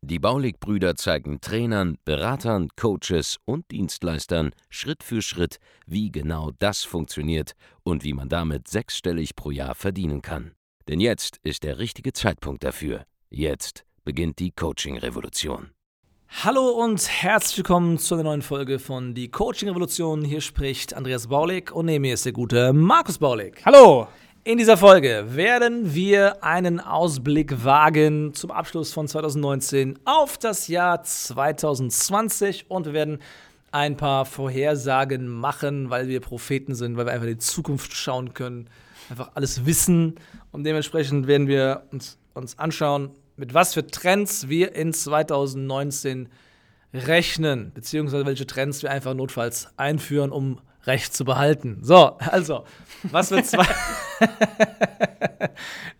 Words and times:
Die 0.00 0.18
Baulig-Brüder 0.18 0.96
zeigen 0.96 1.40
Trainern, 1.40 1.98
Beratern, 2.04 2.68
Coaches 2.76 3.38
und 3.44 3.70
Dienstleistern 3.70 4.52
Schritt 4.68 5.02
für 5.02 5.22
Schritt, 5.22 5.58
wie 5.86 6.10
genau 6.10 6.50
das 6.58 6.84
funktioniert 6.84 7.52
und 7.82 8.04
wie 8.04 8.12
man 8.12 8.28
damit 8.28 8.68
sechsstellig 8.68 9.34
pro 9.36 9.50
Jahr 9.50 9.74
verdienen 9.74 10.22
kann. 10.22 10.52
Denn 10.88 11.00
jetzt 11.00 11.38
ist 11.42 11.62
der 11.62 11.78
richtige 11.78 12.12
Zeitpunkt 12.12 12.64
dafür. 12.64 13.04
Jetzt 13.30 13.84
beginnt 14.04 14.38
die 14.38 14.50
Coaching-Revolution. 14.50 15.70
Hallo 16.44 16.70
und 16.70 17.06
herzlich 17.08 17.58
willkommen 17.58 17.98
zu 17.98 18.14
einer 18.14 18.24
neuen 18.24 18.42
Folge 18.42 18.78
von 18.78 19.14
Die 19.14 19.30
Coaching 19.30 19.68
Revolution. 19.68 20.24
Hier 20.24 20.40
spricht 20.40 20.94
Andreas 20.94 21.28
Baulig 21.28 21.70
und 21.70 21.86
neben 21.86 22.02
mir 22.02 22.14
ist 22.14 22.24
der 22.24 22.32
gute 22.32 22.72
Markus 22.72 23.18
Baulig. 23.18 23.62
Hallo! 23.66 24.08
In 24.44 24.58
dieser 24.58 24.76
Folge 24.76 25.36
werden 25.36 25.94
wir 25.94 26.42
einen 26.42 26.80
Ausblick 26.80 27.64
wagen 27.64 28.34
zum 28.34 28.50
Abschluss 28.50 28.92
von 28.92 29.06
2019 29.06 30.00
auf 30.04 30.36
das 30.36 30.66
Jahr 30.66 31.04
2020 31.04 32.68
und 32.68 32.86
wir 32.86 32.92
werden 32.92 33.18
ein 33.70 33.96
paar 33.96 34.24
Vorhersagen 34.24 35.28
machen, 35.28 35.90
weil 35.90 36.08
wir 36.08 36.18
Propheten 36.18 36.74
sind, 36.74 36.96
weil 36.96 37.06
wir 37.06 37.12
einfach 37.12 37.28
in 37.28 37.34
die 37.34 37.38
Zukunft 37.38 37.94
schauen 37.94 38.34
können, 38.34 38.68
einfach 39.10 39.30
alles 39.34 39.64
wissen 39.64 40.16
und 40.50 40.64
dementsprechend 40.64 41.28
werden 41.28 41.46
wir 41.46 41.84
uns, 41.92 42.18
uns 42.34 42.58
anschauen, 42.58 43.10
mit 43.36 43.54
was 43.54 43.74
für 43.74 43.86
Trends 43.86 44.48
wir 44.48 44.74
in 44.74 44.92
2019 44.92 46.28
rechnen, 46.92 47.70
beziehungsweise 47.74 48.26
welche 48.26 48.48
Trends 48.48 48.82
wir 48.82 48.90
einfach 48.90 49.14
notfalls 49.14 49.68
einführen, 49.76 50.32
um 50.32 50.58
Recht 50.84 51.14
zu 51.14 51.24
behalten. 51.24 51.78
So, 51.82 52.16
also, 52.18 52.64
was 53.04 53.30
wird 53.30 53.46
zwei. 53.46 53.66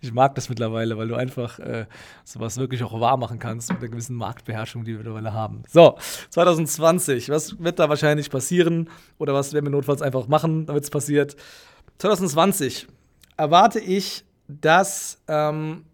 ich 0.01 0.13
mag 0.13 0.35
das 0.35 0.49
mittlerweile, 0.49 0.97
weil 0.97 1.07
du 1.07 1.15
einfach 1.15 1.59
äh, 1.59 1.85
sowas 2.23 2.57
wirklich 2.57 2.83
auch 2.83 2.99
wahr 2.99 3.17
machen 3.17 3.39
kannst 3.39 3.69
mit 3.69 3.79
einer 3.79 3.89
gewissen 3.89 4.15
Marktbeherrschung, 4.15 4.83
die 4.83 4.91
wir 4.91 4.97
mittlerweile 4.97 5.33
haben. 5.33 5.63
So, 5.69 5.97
2020, 6.31 7.29
was 7.29 7.59
wird 7.59 7.79
da 7.79 7.87
wahrscheinlich 7.89 8.29
passieren 8.29 8.89
oder 9.17 9.33
was 9.33 9.53
werden 9.53 9.65
wir 9.65 9.71
notfalls 9.71 10.01
einfach 10.01 10.27
machen, 10.27 10.65
damit 10.65 10.83
es 10.83 10.89
passiert? 10.89 11.35
2020 11.99 12.87
erwarte 13.37 13.79
ich, 13.79 14.25
dass 14.47 15.21
ähm, 15.27 15.85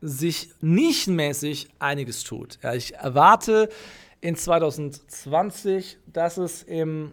sich 0.00 0.50
nichtmäßig 0.60 1.68
einiges 1.78 2.24
tut. 2.24 2.58
Ja, 2.62 2.74
ich 2.74 2.94
erwarte 2.94 3.68
in 4.20 4.36
2020, 4.36 5.98
dass 6.06 6.36
es 6.36 6.62
im 6.62 7.12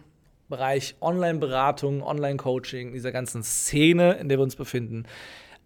Bereich 0.52 0.96
Online-Beratung, 1.00 2.02
Online-Coaching, 2.02 2.92
dieser 2.92 3.10
ganzen 3.10 3.42
Szene, 3.42 4.18
in 4.18 4.28
der 4.28 4.36
wir 4.36 4.42
uns 4.42 4.54
befinden, 4.54 5.04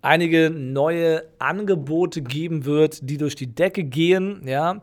einige 0.01 0.49
neue 0.49 1.25
Angebote 1.41 2.23
geben 2.23 2.67
wird, 2.67 3.11
die 3.11 3.19
durch 3.19 3.35
die 3.35 3.53
Decke 3.53 3.83
gehen. 3.83 4.43
Ja. 4.47 4.83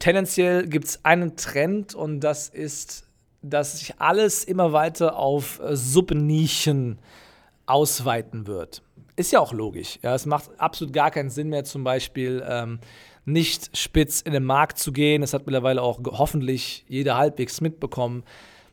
Tendenziell 0.00 0.66
gibt 0.66 0.84
es 0.84 1.02
einen 1.02 1.36
Trend 1.36 1.94
und 1.94 2.20
das 2.20 2.50
ist, 2.50 3.08
dass 3.40 3.78
sich 3.78 3.98
alles 3.98 4.44
immer 4.44 4.74
weiter 4.74 5.16
auf 5.16 5.60
äh, 5.60 5.74
Subnischen 5.74 6.98
ausweiten 7.64 8.46
wird. 8.46 8.82
Ist 9.16 9.32
ja 9.32 9.40
auch 9.40 9.54
logisch. 9.54 9.98
Ja. 10.02 10.14
Es 10.14 10.26
macht 10.26 10.50
absolut 10.58 10.92
gar 10.92 11.10
keinen 11.10 11.30
Sinn 11.30 11.48
mehr, 11.48 11.64
zum 11.64 11.84
Beispiel 11.84 12.44
ähm, 12.46 12.80
nicht 13.24 13.74
spitz 13.74 14.20
in 14.20 14.34
den 14.34 14.44
Markt 14.44 14.78
zu 14.78 14.92
gehen. 14.92 15.22
Das 15.22 15.32
hat 15.32 15.46
mittlerweile 15.46 15.80
auch 15.80 15.98
hoffentlich 16.04 16.84
jeder 16.86 17.16
halbwegs 17.16 17.62
mitbekommen 17.62 18.24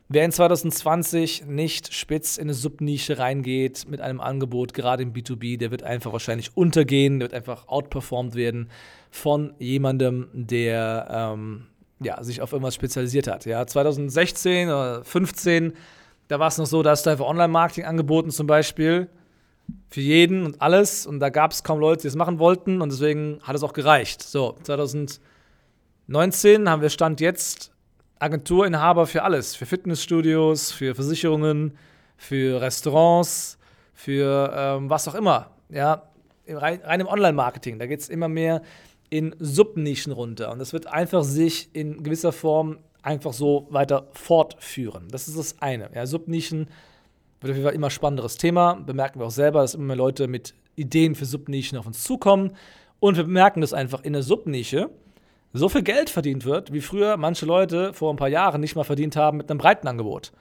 Wer 0.08 0.24
in 0.24 0.32
2020 0.32 1.48
nicht 1.48 1.92
spitz 1.92 2.38
in 2.38 2.44
eine 2.44 2.54
Subnische 2.54 3.18
reingeht 3.18 3.88
mit 3.90 4.02
einem 4.02 4.22
Angebot, 4.22 4.76
gerade 4.76 5.02
im 5.02 5.14
B2B, 5.14 5.58
der 5.58 5.72
wird 5.72 5.82
einfach 5.82 6.14
wahrscheinlich 6.14 6.56
untergehen, 6.56 7.20
der 7.20 7.32
wird 7.32 7.34
einfach 7.34 7.68
outperformed 7.68 8.36
werden 8.36 8.70
von 9.10 9.56
jemandem, 9.58 10.28
der 10.34 11.08
ähm, 11.10 11.66
ja, 12.02 12.24
sich 12.24 12.42
auf 12.42 12.52
irgendwas 12.52 12.76
spezialisiert 12.76 13.28
hat. 13.28 13.46
Ja, 13.46 13.66
2016 13.66 14.68
oder 14.68 15.04
2015, 15.04 15.74
da 16.28 16.40
war 16.40 16.50
es 16.50 16.60
noch 16.60 16.68
so, 16.68 16.84
da 16.84 16.92
hast 16.92 17.08
du 17.08 17.10
einfach 17.10 17.26
Online-Marketing 17.26 17.86
angeboten 17.86 18.30
zum 18.30 18.46
Beispiel 18.46 19.10
für 19.90 20.02
jeden 20.02 20.46
und 20.46 20.62
alles 20.62 21.08
und 21.08 21.20
da 21.20 21.30
gab 21.30 21.52
es 21.52 21.64
kaum 21.64 21.80
Leute, 21.80 22.04
die 22.04 22.10
es 22.10 22.16
machen 22.16 22.38
wollten 22.38 22.82
und 22.82 22.92
deswegen 22.92 23.40
hat 23.42 23.56
es 23.56 23.64
auch 23.64 23.74
gereicht. 23.74 24.22
So, 24.22 24.56
2019 24.62 26.70
haben 26.70 26.84
wir 26.84 26.90
Stand 26.90 27.22
jetzt 27.22 27.72
Agenturinhaber 28.20 29.08
für 29.08 29.24
alles, 29.24 29.56
für 29.56 29.66
Fitnessstudios, 29.66 30.72
für 30.72 30.96
Versicherungen, 30.96 31.78
für 32.18 32.62
Restaurants, 32.62 33.58
für 33.94 34.52
ähm, 34.56 34.90
was 34.90 35.08
auch 35.08 35.16
immer. 35.16 35.52
Ja, 35.70 36.04
rein, 36.48 36.82
rein 36.84 37.00
im 37.02 37.08
Online-Marketing, 37.08 37.80
da 37.80 37.88
geht 37.88 38.00
es 38.00 38.10
immer 38.10 38.28
mehr 38.28 38.62
in 39.10 39.36
Subnischen 39.40 40.12
runter. 40.12 40.52
Und 40.52 40.60
das 40.60 40.74
wird 40.74 40.88
einfach 40.88 41.24
sich 41.24 41.70
in 41.74 42.04
gewisser 42.04 42.32
Form 42.32 42.80
einfach 43.02 43.34
so 43.34 43.68
weiter 43.70 44.08
fortführen. 44.14 45.08
Das 45.10 45.28
ist 45.28 45.38
das 45.38 45.62
eine. 45.62 45.90
Ja, 45.94 46.06
Subnischen 46.06 46.68
wird 47.42 47.52
auf 47.52 47.58
jeden 47.58 47.64
Fall 47.64 47.76
immer 47.76 47.90
spannenderes 47.90 48.38
Thema. 48.38 48.76
Bemerken 48.76 49.20
wir 49.20 49.28
auch 49.28 49.32
selber, 49.32 49.62
dass 49.62 49.76
immer 49.76 49.86
mehr 49.86 49.96
Leute 49.96 50.28
mit 50.28 50.56
Ideen 50.76 51.16
für 51.16 51.26
Subnischen 51.26 51.78
auf 51.78 51.86
uns 51.86 52.04
zukommen. 52.04 52.52
Und 53.00 53.18
wir 53.18 53.24
bemerken 53.24 53.62
das 53.62 53.74
einfach 53.74 54.04
in 54.04 54.14
der 54.14 54.24
Subnische 54.24 54.90
so 55.58 55.70
viel 55.70 55.84
Geld 55.84 56.10
verdient 56.10 56.46
wird, 56.46 56.74
wie 56.74 56.82
früher 56.82 57.18
manche 57.18 57.46
Leute 57.46 57.94
vor 57.94 58.14
ein 58.14 58.18
paar 58.18 58.30
Jahren 58.30 58.62
nicht 58.62 58.76
mal 58.76 58.84
verdient 58.84 59.16
haben 59.16 59.38
mit 59.38 59.50
einem 59.50 59.58
breiten 59.58 59.88
Angebot. 59.88 60.32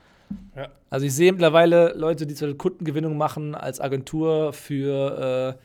Ja. 0.56 0.68
Also 0.90 1.06
ich 1.06 1.14
sehe 1.14 1.32
mittlerweile 1.32 1.92
Leute, 1.94 2.26
die 2.26 2.34
zur 2.34 2.56
Kundengewinnung 2.56 3.16
machen 3.16 3.54
als 3.54 3.80
Agentur 3.80 4.52
für 4.52 5.58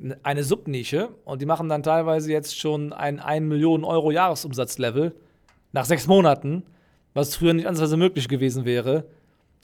äh, 0.00 0.14
eine 0.22 0.44
Subnische 0.44 1.08
und 1.24 1.42
die 1.42 1.46
machen 1.46 1.68
dann 1.68 1.82
teilweise 1.82 2.32
jetzt 2.32 2.58
schon 2.58 2.92
ein 2.92 3.20
1 3.20 3.46
Millionen 3.46 3.84
Euro 3.84 4.10
Jahresumsatzlevel 4.10 5.14
nach 5.72 5.84
sechs 5.84 6.06
Monaten, 6.06 6.64
was 7.14 7.36
früher 7.36 7.52
nicht 7.52 7.66
ansatzweise 7.66 7.96
möglich 7.96 8.28
gewesen 8.28 8.64
wäre, 8.64 9.04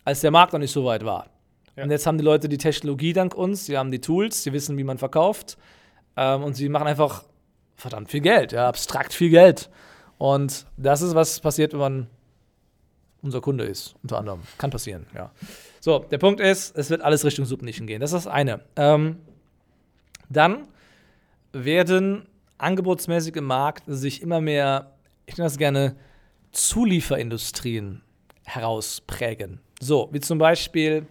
als 0.04 0.20
der 0.20 0.30
Markt 0.30 0.52
noch 0.52 0.60
nicht 0.60 0.72
so 0.72 0.84
weit 0.84 1.04
war. 1.04 1.30
Ja. 1.76 1.84
Und 1.84 1.90
jetzt 1.90 2.06
haben 2.06 2.18
die 2.18 2.24
Leute 2.24 2.48
die 2.48 2.58
Technologie 2.58 3.12
dank 3.12 3.34
uns, 3.34 3.66
sie 3.66 3.78
haben 3.78 3.90
die 3.90 4.00
Tools, 4.00 4.42
sie 4.42 4.52
wissen, 4.52 4.76
wie 4.76 4.84
man 4.84 4.98
verkauft 4.98 5.56
ähm, 6.16 6.42
und 6.42 6.54
sie 6.54 6.68
machen 6.68 6.86
einfach 6.86 7.24
verdammt 7.76 8.10
viel 8.10 8.20
Geld, 8.20 8.52
ja, 8.52 8.68
abstrakt 8.68 9.12
viel 9.12 9.30
Geld. 9.30 9.70
Und 10.18 10.66
das 10.76 11.02
ist, 11.02 11.14
was 11.14 11.40
passiert, 11.40 11.72
wenn 11.72 11.80
man 11.80 12.06
unser 13.22 13.40
Kunde 13.40 13.64
ist, 13.64 13.94
unter 14.02 14.18
anderem. 14.18 14.42
Kann 14.58 14.70
passieren, 14.70 15.06
ja. 15.14 15.30
So, 15.80 15.98
der 15.98 16.18
Punkt 16.18 16.40
ist, 16.40 16.76
es 16.76 16.90
wird 16.90 17.02
alles 17.02 17.24
Richtung 17.24 17.44
Subnischen 17.44 17.86
gehen. 17.86 18.00
Das 18.00 18.12
ist 18.12 18.26
das 18.26 18.32
eine. 18.32 18.60
Ähm, 18.76 19.18
dann 20.28 20.68
werden 21.52 22.26
angebotsmäßig 22.58 23.36
im 23.36 23.44
Markt 23.44 23.84
sich 23.86 24.22
immer 24.22 24.40
mehr, 24.40 24.92
ich 25.26 25.36
nenne 25.36 25.46
das 25.46 25.58
gerne, 25.58 25.96
Zulieferindustrien 26.52 28.02
herausprägen. 28.44 29.60
So, 29.80 30.08
wie 30.12 30.20
zum 30.20 30.38
Beispiel 30.38 31.06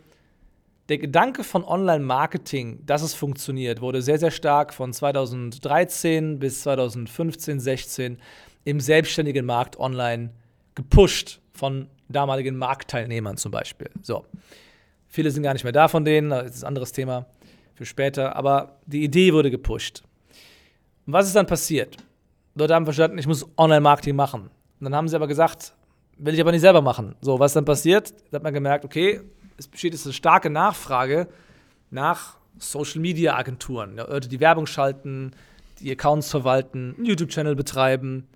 der 0.89 0.97
Gedanke 0.97 1.43
von 1.43 1.63
Online-Marketing, 1.63 2.85
dass 2.85 3.01
es 3.01 3.13
funktioniert, 3.13 3.81
wurde 3.81 4.01
sehr, 4.01 4.19
sehr 4.19 4.31
stark 4.31 4.73
von 4.73 4.91
2013 4.91 6.39
bis 6.39 6.61
2015, 6.63 7.59
16 7.59 8.17
im 8.65 8.79
selbstständigen 8.79 9.45
Markt 9.45 9.79
online 9.79 10.31
gepusht 10.75 11.39
von 11.53 11.87
damaligen 12.09 12.57
Marktteilnehmern 12.57 13.37
zum 13.37 13.51
Beispiel. 13.51 13.89
So. 14.01 14.25
Viele 15.07 15.31
sind 15.31 15.43
gar 15.43 15.53
nicht 15.53 15.63
mehr 15.63 15.73
da 15.73 15.87
von 15.87 16.03
denen, 16.03 16.31
das 16.31 16.55
ist 16.55 16.63
ein 16.63 16.69
anderes 16.69 16.91
Thema 16.91 17.27
für 17.75 17.85
später, 17.85 18.35
aber 18.35 18.79
die 18.85 19.03
Idee 19.03 19.33
wurde 19.33 19.51
gepusht. 19.51 20.03
Und 21.05 21.13
was 21.13 21.27
ist 21.27 21.35
dann 21.35 21.45
passiert? 21.45 21.97
Leute 22.55 22.75
haben 22.75 22.85
verstanden, 22.85 23.17
ich 23.17 23.27
muss 23.27 23.45
Online-Marketing 23.57 24.15
machen. 24.15 24.49
Und 24.79 24.83
dann 24.83 24.95
haben 24.95 25.07
sie 25.07 25.15
aber 25.15 25.27
gesagt, 25.27 25.73
will 26.17 26.33
ich 26.33 26.41
aber 26.41 26.51
nicht 26.51 26.61
selber 26.61 26.81
machen. 26.81 27.15
So, 27.21 27.39
was 27.39 27.53
dann 27.53 27.65
passiert? 27.65 28.13
Da 28.31 28.35
hat 28.35 28.43
man 28.43 28.53
gemerkt, 28.53 28.85
okay, 28.85 29.21
es 29.57 29.67
besteht 29.67 29.93
jetzt 29.93 30.05
eine 30.05 30.13
starke 30.13 30.49
Nachfrage 30.49 31.27
nach 31.89 32.37
Social 32.57 33.01
Media 33.01 33.35
Agenturen. 33.35 33.95
Leute, 33.97 34.27
die 34.27 34.39
Werbung 34.39 34.65
schalten, 34.65 35.31
die 35.79 35.91
Accounts 35.91 36.29
verwalten, 36.29 36.95
einen 36.97 37.05
YouTube-Channel 37.05 37.55
betreiben, 37.55 38.27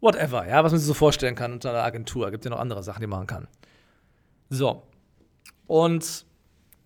whatever, 0.00 0.46
ja, 0.46 0.64
was 0.64 0.72
man 0.72 0.78
sich 0.78 0.88
so 0.88 0.94
vorstellen 0.94 1.34
kann 1.34 1.52
unter 1.52 1.70
einer 1.70 1.84
Agentur. 1.84 2.30
Gibt 2.30 2.44
ja 2.44 2.50
noch 2.50 2.58
andere 2.58 2.82
Sachen, 2.82 3.00
die 3.00 3.06
man 3.06 3.20
machen 3.20 3.26
kann. 3.26 3.48
So. 4.48 4.82
Und 5.66 6.24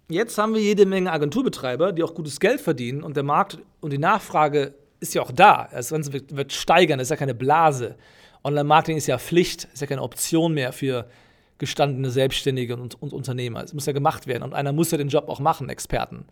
jetzt 0.08 0.36
haben 0.36 0.54
wir 0.54 0.60
jede 0.60 0.86
Menge 0.86 1.10
Agenturbetreiber, 1.10 1.92
die 1.92 2.02
auch 2.02 2.14
gutes 2.14 2.40
Geld 2.40 2.60
verdienen 2.60 3.02
und 3.02 3.16
der 3.16 3.22
Markt 3.22 3.58
und 3.80 3.92
die 3.92 3.98
Nachfrage 3.98 4.74
ist 5.00 5.14
ja 5.14 5.22
auch 5.22 5.32
da. 5.32 5.68
Das 5.72 5.90
Ganze 5.90 6.12
wird 6.12 6.52
steigern, 6.52 6.98
das 6.98 7.06
ist 7.06 7.10
ja 7.10 7.16
keine 7.16 7.34
Blase. 7.34 7.96
Online-Marketing 8.42 8.98
ist 8.98 9.06
ja 9.06 9.18
Pflicht, 9.18 9.64
ist 9.72 9.80
ja 9.80 9.86
keine 9.86 10.02
Option 10.02 10.52
mehr 10.52 10.72
für 10.72 11.08
gestandene 11.58 12.10
Selbstständige 12.10 12.76
und, 12.76 13.00
und 13.00 13.12
Unternehmer. 13.12 13.62
Es 13.62 13.72
muss 13.72 13.86
ja 13.86 13.92
gemacht 13.92 14.26
werden 14.26 14.42
und 14.42 14.54
einer 14.54 14.72
muss 14.72 14.90
ja 14.90 14.98
den 14.98 15.08
Job 15.08 15.28
auch 15.28 15.40
machen, 15.40 15.68
Experten. 15.68 16.24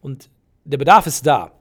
Und 0.00 0.30
der 0.64 0.78
Bedarf 0.78 1.06
ist 1.06 1.26
da. 1.26 1.52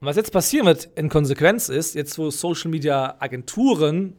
Und 0.00 0.08
was 0.08 0.16
jetzt 0.16 0.32
passieren 0.32 0.66
wird 0.66 0.88
in 0.96 1.08
Konsequenz 1.08 1.68
ist, 1.68 1.94
jetzt 1.94 2.18
wo 2.18 2.30
Social 2.30 2.70
Media 2.70 3.16
Agenturen 3.18 4.16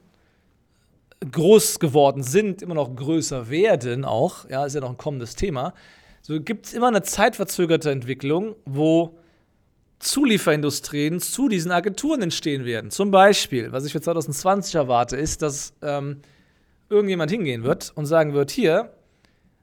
groß 1.31 1.79
geworden 1.79 2.23
sind, 2.23 2.61
immer 2.61 2.75
noch 2.75 2.95
größer 2.95 3.49
werden 3.49 4.05
auch, 4.05 4.49
ja, 4.49 4.65
ist 4.65 4.75
ja 4.75 4.81
noch 4.81 4.89
ein 4.89 4.97
kommendes 4.97 5.35
Thema, 5.35 5.73
so 6.21 6.39
gibt 6.41 6.65
es 6.65 6.73
immer 6.73 6.87
eine 6.87 7.03
zeitverzögerte 7.03 7.91
Entwicklung, 7.91 8.55
wo 8.65 9.17
Zulieferindustrien 9.99 11.19
zu 11.19 11.47
diesen 11.47 11.71
Agenturen 11.71 12.21
entstehen 12.21 12.65
werden. 12.65 12.91
Zum 12.91 13.11
Beispiel, 13.11 13.71
was 13.71 13.85
ich 13.85 13.91
für 13.91 14.01
2020 14.01 14.75
erwarte, 14.75 15.17
ist, 15.17 15.41
dass 15.41 15.73
ähm, 15.81 16.21
irgendjemand 16.89 17.31
hingehen 17.31 17.63
wird 17.63 17.91
und 17.95 18.05
sagen 18.05 18.33
wird, 18.33 18.51
hier, 18.51 18.91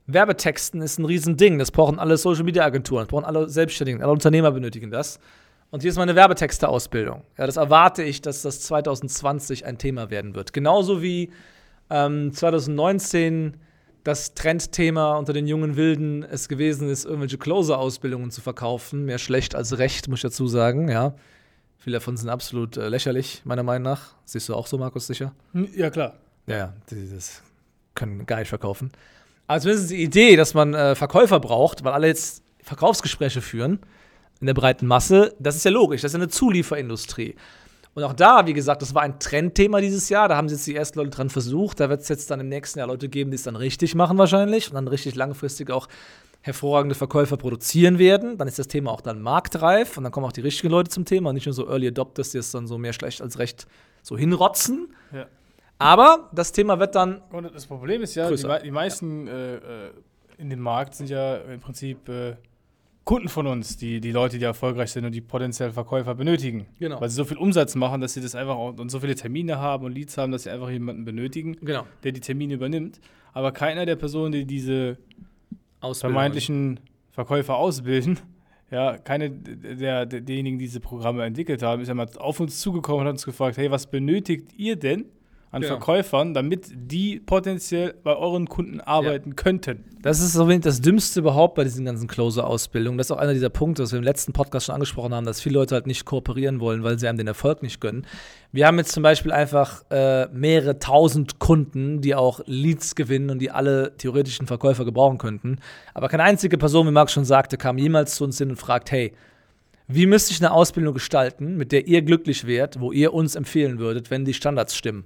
Werbetexten 0.07 0.83
ist 0.83 0.99
ein 0.99 1.05
Riesending, 1.05 1.59
das 1.59 1.71
brauchen 1.71 1.99
alle 1.99 2.17
Social-Media-Agenturen, 2.17 3.05
das 3.05 3.09
brauchen 3.09 3.25
alle 3.25 3.49
Selbstständigen, 3.49 4.03
alle 4.03 4.13
Unternehmer 4.13 4.51
benötigen 4.51 4.91
das. 4.91 5.19
Und 5.71 5.81
hier 5.81 5.91
ist 5.91 5.97
meine 5.97 6.15
Werbetexte-Ausbildung. 6.15 7.23
Ja, 7.39 7.47
das 7.47 7.57
erwarte 7.57 8.03
ich, 8.03 8.21
dass 8.21 8.43
das 8.43 8.61
2020 8.63 9.65
ein 9.65 9.79
Thema 9.79 10.11
werden 10.11 10.35
wird. 10.35 10.53
Genauso 10.53 11.01
wie 11.01 11.31
ähm, 11.89 12.33
2019 12.33 13.57
das 14.05 14.35
Trendthema 14.35 15.17
unter 15.17 15.33
den 15.33 15.47
jungen 15.47 15.77
Wilden 15.77 16.25
es 16.25 16.49
gewesen 16.49 16.91
ist, 16.91 17.05
irgendwelche 17.05 17.39
Closer-Ausbildungen 17.39 18.31
zu 18.31 18.41
verkaufen. 18.41 19.05
Mehr 19.05 19.19
schlecht 19.19 19.55
als 19.55 19.79
recht, 19.79 20.09
muss 20.09 20.19
ich 20.19 20.23
dazu 20.25 20.47
sagen, 20.47 20.89
ja. 20.89 21.15
Viele 21.79 21.97
davon 21.97 22.17
sind 22.17 22.29
absolut 22.29 22.77
äh, 22.77 22.89
lächerlich, 22.89 23.43
meiner 23.45 23.63
Meinung 23.63 23.85
nach. 23.85 24.15
Siehst 24.25 24.49
du 24.49 24.55
auch 24.55 24.67
so, 24.67 24.79
Markus, 24.79 25.07
sicher? 25.07 25.35
Ja, 25.75 25.91
klar. 25.91 26.15
Ja, 26.47 26.75
das 26.89 27.43
können 27.95 28.27
gar 28.27 28.39
nicht 28.39 28.49
verkaufen. 28.49 28.91
Aber 29.47 29.61
zumindest 29.61 29.91
die 29.91 30.03
Idee, 30.03 30.37
dass 30.37 30.55
man 30.55 30.75
äh, 30.75 30.95
Verkäufer 30.95 31.41
braucht, 31.41 31.85
weil 31.85 31.93
alle 31.93 32.07
jetzt 32.07 32.43
Verkaufsgespräche 32.63 33.41
führen 33.41 33.81
in 34.41 34.47
der 34.47 34.55
breiten 34.55 34.87
Masse, 34.87 35.35
das 35.39 35.57
ist 35.57 35.65
ja 35.65 35.71
logisch, 35.71 36.03
das 36.03 36.11
ist 36.11 36.15
ja 36.15 36.21
eine 36.21 36.29
Zulieferindustrie. 36.29 37.37
Und 37.95 38.05
auch 38.05 38.15
da, 38.15 38.47
wie 38.47 38.55
gesagt, 38.55 38.81
das 38.81 38.95
war 38.95 39.03
ein 39.03 39.21
Trendthema 39.21 39.81
dieses 39.81 40.09
Jahr. 40.09 40.29
Da 40.29 40.37
haben 40.37 40.49
sich 40.49 40.59
jetzt 40.59 40.67
die 40.67 40.75
ersten 40.75 40.99
Leute 40.99 41.11
dran 41.11 41.29
versucht. 41.29 41.79
Da 41.79 41.91
wird 41.91 42.01
es 42.01 42.09
jetzt 42.09 42.31
dann 42.31 42.41
im 42.41 42.49
nächsten 42.49 42.79
Jahr 42.79 42.89
Leute 42.89 43.09
geben, 43.09 43.31
die 43.31 43.35
es 43.35 43.43
dann 43.43 43.57
richtig 43.57 43.95
machen 43.95 44.17
wahrscheinlich 44.17 44.69
und 44.69 44.75
dann 44.77 44.89
richtig 44.89 45.15
langfristig 45.15 45.71
auch 45.71 45.89
hervorragende 46.41 46.95
Verkäufer 46.95 47.37
produzieren 47.37 47.99
werden. 47.99 48.39
Dann 48.39 48.49
ist 48.49 48.59
das 48.59 48.69
Thema 48.69 48.93
auch 48.93 49.03
dann 49.03 49.21
marktreif 49.21 49.99
und 49.99 50.05
dann 50.05 50.13
kommen 50.13 50.27
auch 50.27 50.33
die 50.33 50.41
richtigen 50.41 50.71
Leute 50.71 50.91
zum 50.91 51.05
Thema 51.05 51.29
und 51.29 51.35
nicht 51.35 51.47
nur 51.47 51.53
so 51.53 51.69
Early 51.69 51.89
Adopters, 51.89 52.31
die 52.31 52.39
es 52.39 52.51
dann 52.51 52.67
so 52.67 52.79
mehr 52.79 52.95
schlecht 52.95 53.21
als 53.21 53.39
recht 53.39 53.67
so 54.03 54.17
hinrotzen. 54.17 54.89
Ja. 55.13 55.27
Aber 55.83 56.31
das 56.33 56.53
Thema 56.53 56.79
wird 56.79 56.95
dann. 56.95 57.23
Und 57.31 57.55
das 57.55 57.67
Problem 57.67 58.03
ist 58.03 58.15
ja, 58.15 58.31
die, 58.31 58.37
die, 58.65 58.71
meisten 58.71 59.27
ja. 59.27 59.33
Äh, 59.33 59.55
äh, 59.57 59.91
in 60.39 60.51
dem 60.51 60.61
Markt 60.61 60.95
sind 60.95 61.11
ja 61.11 61.37
im 61.37 61.61
Prinzip 61.61 62.09
äh, 62.09 62.37
Kunden 63.05 63.29
von 63.29 63.47
uns, 63.49 63.77
die, 63.77 64.01
die 64.01 64.13
Leute, 64.13 64.39
die 64.39 64.45
erfolgreich 64.45 64.93
sind 64.93 65.05
und 65.05 65.13
die 65.13 65.21
potenziell 65.21 65.73
Verkäufer 65.73 66.15
benötigen. 66.15 66.67
Genau. 66.79 67.01
Weil 67.01 67.09
sie 67.09 67.17
so 67.17 67.25
viel 67.25 67.37
Umsatz 67.37 67.75
machen, 67.75 68.01
dass 68.01 68.15
sie 68.15 68.21
das 68.21 68.35
einfach 68.35 68.55
auch 68.55 68.79
und 68.79 68.91
so 68.91 69.01
viele 69.01 69.17
Termine 69.17 69.59
haben 69.59 69.85
und 69.85 69.93
Leads 69.93 70.17
haben, 70.19 70.31
dass 70.31 70.45
sie 70.45 70.51
einfach 70.51 70.71
jemanden 70.71 71.05
benötigen, 71.05 71.57
genau. 71.61 71.85
der 72.05 72.13
die 72.13 72.21
Termine 72.21 72.55
übernimmt. 72.55 73.01
Aber 73.33 73.51
keiner 73.51 73.87
der 73.87 73.97
Personen, 73.97 74.33
die 74.33 74.45
diese 74.45 74.99
vermeintlichen 75.81 76.79
Verkäufer 77.11 77.57
ausbilden, 77.57 78.21
ja, 78.71 78.99
keine 78.99 79.31
der, 79.31 80.07
der, 80.07 80.21
derjenigen, 80.21 80.59
die 80.59 80.67
diese 80.67 80.81
Programme 80.81 81.25
entwickelt 81.25 81.63
haben, 81.63 81.83
ist 81.83 81.89
ja 81.89 81.95
mal 81.95 82.09
auf 82.19 82.39
uns 82.39 82.61
zugekommen 82.61 83.01
und 83.01 83.07
hat 83.07 83.15
uns 83.15 83.25
gefragt, 83.25 83.57
hey, 83.57 83.71
was 83.71 83.91
benötigt 83.91 84.53
ihr 84.57 84.77
denn? 84.77 85.07
An 85.53 85.61
ja. 85.61 85.69
Verkäufern, 85.69 86.33
damit 86.33 86.67
die 86.75 87.21
potenziell 87.21 87.95
bei 88.03 88.17
euren 88.17 88.49
Kunden 88.49 88.81
arbeiten 88.81 89.31
ja. 89.31 89.35
könnten. 89.37 89.85
Das 90.01 90.19
ist 90.19 90.33
so 90.33 90.49
wenig 90.49 90.63
das 90.63 90.81
Dümmste 90.81 91.21
überhaupt 91.21 91.55
bei 91.55 91.63
diesen 91.63 91.85
ganzen 91.85 92.09
Closer-Ausbildungen. 92.09 92.97
Das 92.97 93.09
ist 93.09 93.11
auch 93.13 93.19
einer 93.19 93.35
dieser 93.35 93.51
Punkte, 93.51 93.83
was 93.83 93.93
wir 93.93 93.99
im 93.99 94.05
letzten 94.05 94.33
Podcast 94.33 94.67
schon 94.67 94.75
angesprochen 94.75 95.15
haben, 95.15 95.27
dass 95.27 95.43
viele 95.43 95.57
Leute 95.57 95.75
halt 95.75 95.87
nicht 95.87 96.07
kooperieren 96.07 96.59
wollen, 96.59 96.83
weil 96.83 96.99
sie 96.99 97.07
einem 97.07 97.19
den 97.19 97.27
Erfolg 97.27 97.63
nicht 97.63 97.83
gönnen. 97.83 98.07
Wir 98.51 98.67
haben 98.67 98.79
jetzt 98.79 98.93
zum 98.93 99.03
Beispiel 99.03 99.31
einfach 99.31 99.85
äh, 99.91 100.27
mehrere 100.33 100.79
tausend 100.79 101.39
Kunden, 101.39 102.01
die 102.01 102.15
auch 102.15 102.41
Leads 102.47 102.95
gewinnen 102.95 103.29
und 103.29 103.39
die 103.39 103.51
alle 103.51 103.95
theoretischen 103.99 104.47
Verkäufer 104.47 104.87
gebrauchen 104.87 105.19
könnten. 105.19 105.59
Aber 105.93 106.09
keine 106.09 106.23
einzige 106.23 106.57
Person, 106.57 106.87
wie 106.87 106.93
Marc 106.93 107.11
schon 107.11 107.27
sagte, 107.27 107.59
kam 107.59 107.77
jemals 107.77 108.15
zu 108.15 108.25
uns 108.25 108.39
hin 108.39 108.49
und 108.49 108.57
fragt, 108.57 108.91
hey, 108.91 109.13
wie 109.87 110.07
müsste 110.07 110.33
ich 110.33 110.41
eine 110.41 110.53
Ausbildung 110.53 110.95
gestalten, 110.95 111.59
mit 111.59 111.73
der 111.73 111.87
ihr 111.87 112.01
glücklich 112.01 112.47
wärt, 112.47 112.81
wo 112.81 112.91
ihr 112.91 113.13
uns 113.13 113.35
empfehlen 113.35 113.79
würdet, 113.79 114.11
wenn 114.11 114.25
die 114.25 114.33
Standards 114.33 114.75
stimmen? 114.75 115.05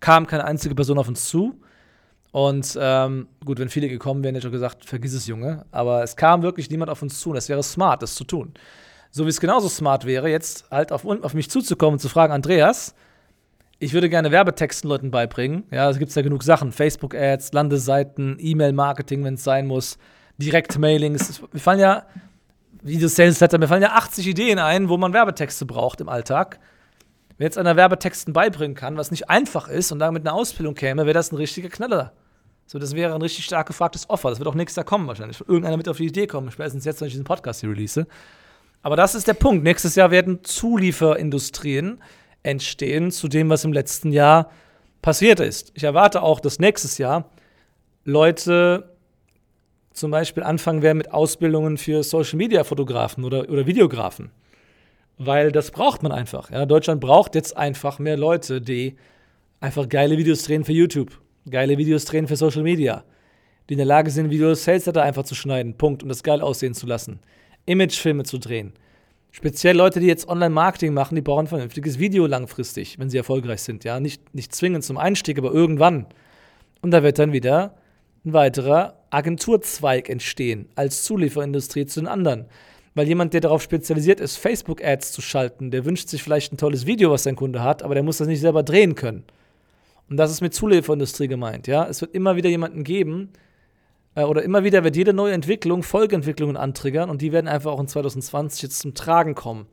Kam 0.00 0.26
keine 0.26 0.44
einzige 0.44 0.74
Person 0.74 0.98
auf 0.98 1.08
uns 1.08 1.28
zu. 1.28 1.60
Und 2.30 2.78
ähm, 2.80 3.28
gut, 3.44 3.58
wenn 3.58 3.68
viele 3.68 3.88
gekommen 3.88 4.22
wären, 4.22 4.34
hätte 4.34 4.46
ich 4.46 4.50
auch 4.50 4.54
gesagt, 4.54 4.84
vergiss 4.84 5.14
es, 5.14 5.26
Junge. 5.26 5.64
Aber 5.70 6.02
es 6.02 6.16
kam 6.16 6.42
wirklich 6.42 6.70
niemand 6.70 6.90
auf 6.90 7.02
uns 7.02 7.20
zu 7.20 7.30
und 7.30 7.36
es 7.36 7.48
wäre 7.48 7.62
smart, 7.62 8.02
das 8.02 8.14
zu 8.14 8.24
tun. 8.24 8.52
So 9.10 9.24
wie 9.24 9.30
es 9.30 9.40
genauso 9.40 9.68
smart 9.68 10.04
wäre, 10.04 10.28
jetzt 10.28 10.70
halt 10.70 10.92
auf, 10.92 11.04
auf 11.04 11.34
mich 11.34 11.50
zuzukommen 11.50 11.94
und 11.94 11.98
zu 12.00 12.08
fragen, 12.08 12.32
Andreas, 12.32 12.94
ich 13.78 13.92
würde 13.92 14.08
gerne 14.08 14.30
Werbetexten 14.30 14.90
Leuten 14.90 15.10
beibringen. 15.10 15.64
Ja, 15.70 15.88
es 15.88 15.98
gibt 15.98 16.14
ja 16.14 16.22
genug 16.22 16.42
Sachen. 16.42 16.72
Facebook-Ads, 16.72 17.52
Landeseiten, 17.52 18.36
E-Mail-Marketing, 18.38 19.24
wenn 19.24 19.34
es 19.34 19.44
sein 19.44 19.66
muss, 19.66 19.98
Direktmailings. 20.36 21.42
Mir 21.52 21.60
fallen 21.60 21.80
ja, 21.80 22.04
Video-Sales-Letter, 22.82 23.58
mir 23.58 23.68
fallen 23.68 23.82
ja 23.82 23.92
80 23.92 24.26
Ideen 24.26 24.58
ein, 24.58 24.88
wo 24.88 24.96
man 24.96 25.12
Werbetexte 25.12 25.64
braucht 25.64 26.00
im 26.00 26.08
Alltag. 26.08 26.58
Wer 27.38 27.46
jetzt 27.46 27.56
einer 27.56 27.76
Werbetexten 27.76 28.32
beibringen 28.32 28.74
kann, 28.74 28.96
was 28.96 29.12
nicht 29.12 29.30
einfach 29.30 29.68
ist 29.68 29.92
und 29.92 30.00
damit 30.00 30.26
eine 30.26 30.32
Ausbildung 30.32 30.74
käme, 30.74 31.06
wäre 31.06 31.14
das 31.14 31.30
ein 31.30 31.36
richtiger 31.36 31.68
Knaller. 31.68 32.12
So, 32.66 32.80
das 32.80 32.94
wäre 32.94 33.14
ein 33.14 33.22
richtig 33.22 33.44
stark 33.44 33.68
gefragtes 33.68 34.10
Offer. 34.10 34.30
Das 34.30 34.40
wird 34.40 34.48
auch 34.48 34.54
nächstes 34.54 34.76
Jahr 34.76 34.84
kommen 34.84 35.06
wahrscheinlich. 35.06 35.40
Irgendeiner 35.40 35.76
mit 35.76 35.88
auf 35.88 35.98
die 35.98 36.06
Idee 36.06 36.26
kommen, 36.26 36.50
spätestens 36.50 36.84
jetzt, 36.84 37.00
wenn 37.00 37.06
ich 37.06 37.14
diesen 37.14 37.24
Podcast 37.24 37.60
hier 37.60 37.70
release. 37.70 38.06
Aber 38.82 38.96
das 38.96 39.14
ist 39.14 39.28
der 39.28 39.34
Punkt. 39.34 39.62
Nächstes 39.62 39.94
Jahr 39.94 40.10
werden 40.10 40.42
Zulieferindustrien 40.42 42.02
entstehen 42.42 43.12
zu 43.12 43.28
dem, 43.28 43.48
was 43.50 43.64
im 43.64 43.72
letzten 43.72 44.12
Jahr 44.12 44.50
passiert 45.00 45.38
ist. 45.38 45.70
Ich 45.74 45.84
erwarte 45.84 46.22
auch, 46.22 46.40
dass 46.40 46.58
nächstes 46.58 46.98
Jahr 46.98 47.30
Leute 48.04 48.96
zum 49.92 50.10
Beispiel 50.10 50.42
anfangen 50.42 50.82
werden 50.82 50.98
mit 50.98 51.12
Ausbildungen 51.12 51.78
für 51.78 52.02
Social 52.02 52.36
Media 52.36 52.64
Fotografen 52.64 53.24
oder, 53.24 53.48
oder 53.48 53.66
Videografen 53.66 54.32
weil 55.18 55.52
das 55.52 55.70
braucht 55.70 56.02
man 56.02 56.12
einfach. 56.12 56.50
Ja? 56.50 56.64
Deutschland 56.64 57.00
braucht 57.00 57.34
jetzt 57.34 57.56
einfach 57.56 57.98
mehr 57.98 58.16
Leute, 58.16 58.60
die 58.60 58.96
einfach 59.60 59.88
geile 59.88 60.16
Videos 60.16 60.44
drehen 60.44 60.64
für 60.64 60.72
YouTube, 60.72 61.20
geile 61.50 61.76
Videos 61.76 62.04
drehen 62.04 62.28
für 62.28 62.36
Social 62.36 62.62
Media, 62.62 63.04
die 63.68 63.74
in 63.74 63.78
der 63.78 63.86
Lage 63.86 64.10
sind, 64.10 64.30
Videos 64.30 64.64
Sales 64.64 64.86
Letter 64.86 65.02
einfach 65.02 65.24
zu 65.24 65.34
schneiden, 65.34 65.76
Punkt, 65.76 66.02
und 66.02 66.08
das 66.08 66.22
geil 66.22 66.40
aussehen 66.40 66.74
zu 66.74 66.86
lassen, 66.86 67.20
Imagefilme 67.66 68.22
zu 68.22 68.38
drehen. 68.38 68.72
Speziell 69.30 69.76
Leute, 69.76 70.00
die 70.00 70.06
jetzt 70.06 70.28
Online-Marketing 70.28 70.94
machen, 70.94 71.14
die 71.14 71.20
brauchen 71.20 71.44
ein 71.44 71.48
vernünftiges 71.48 71.98
Video 71.98 72.26
langfristig, 72.26 72.98
wenn 72.98 73.10
sie 73.10 73.18
erfolgreich 73.18 73.60
sind. 73.60 73.84
Ja, 73.84 74.00
nicht, 74.00 74.34
nicht 74.34 74.54
zwingend 74.54 74.84
zum 74.84 74.96
Einstieg, 74.96 75.38
aber 75.38 75.52
irgendwann. 75.52 76.06
Und 76.80 76.92
da 76.92 77.02
wird 77.02 77.18
dann 77.18 77.32
wieder 77.32 77.74
ein 78.24 78.32
weiterer 78.32 78.94
Agenturzweig 79.10 80.08
entstehen, 80.08 80.68
als 80.76 81.04
Zulieferindustrie 81.04 81.86
zu 81.86 82.00
den 82.00 82.08
anderen. 82.08 82.46
Weil 82.98 83.06
jemand, 83.06 83.32
der 83.32 83.40
darauf 83.40 83.62
spezialisiert 83.62 84.18
ist, 84.18 84.38
Facebook-Ads 84.38 85.12
zu 85.12 85.22
schalten, 85.22 85.70
der 85.70 85.84
wünscht 85.84 86.08
sich 86.08 86.20
vielleicht 86.20 86.52
ein 86.52 86.56
tolles 86.56 86.84
Video, 86.84 87.12
was 87.12 87.22
sein 87.22 87.36
Kunde 87.36 87.62
hat, 87.62 87.84
aber 87.84 87.94
der 87.94 88.02
muss 88.02 88.18
das 88.18 88.26
nicht 88.26 88.40
selber 88.40 88.64
drehen 88.64 88.96
können. 88.96 89.22
Und 90.10 90.16
das 90.16 90.32
ist 90.32 90.40
mit 90.40 90.52
Zulieferindustrie 90.52 91.28
gemeint, 91.28 91.68
ja. 91.68 91.86
Es 91.86 92.00
wird 92.00 92.12
immer 92.12 92.34
wieder 92.34 92.50
jemanden 92.50 92.82
geben, 92.82 93.28
äh, 94.16 94.24
oder 94.24 94.42
immer 94.42 94.64
wieder 94.64 94.82
wird 94.82 94.96
jede 94.96 95.12
neue 95.12 95.32
Entwicklung 95.32 95.84
Folgeentwicklungen 95.84 96.56
antriggern 96.56 97.08
und 97.08 97.22
die 97.22 97.30
werden 97.30 97.46
einfach 97.46 97.70
auch 97.70 97.78
in 97.78 97.86
2020 97.86 98.62
jetzt 98.62 98.80
zum 98.80 98.94
Tragen 98.94 99.36
kommen. 99.36 99.68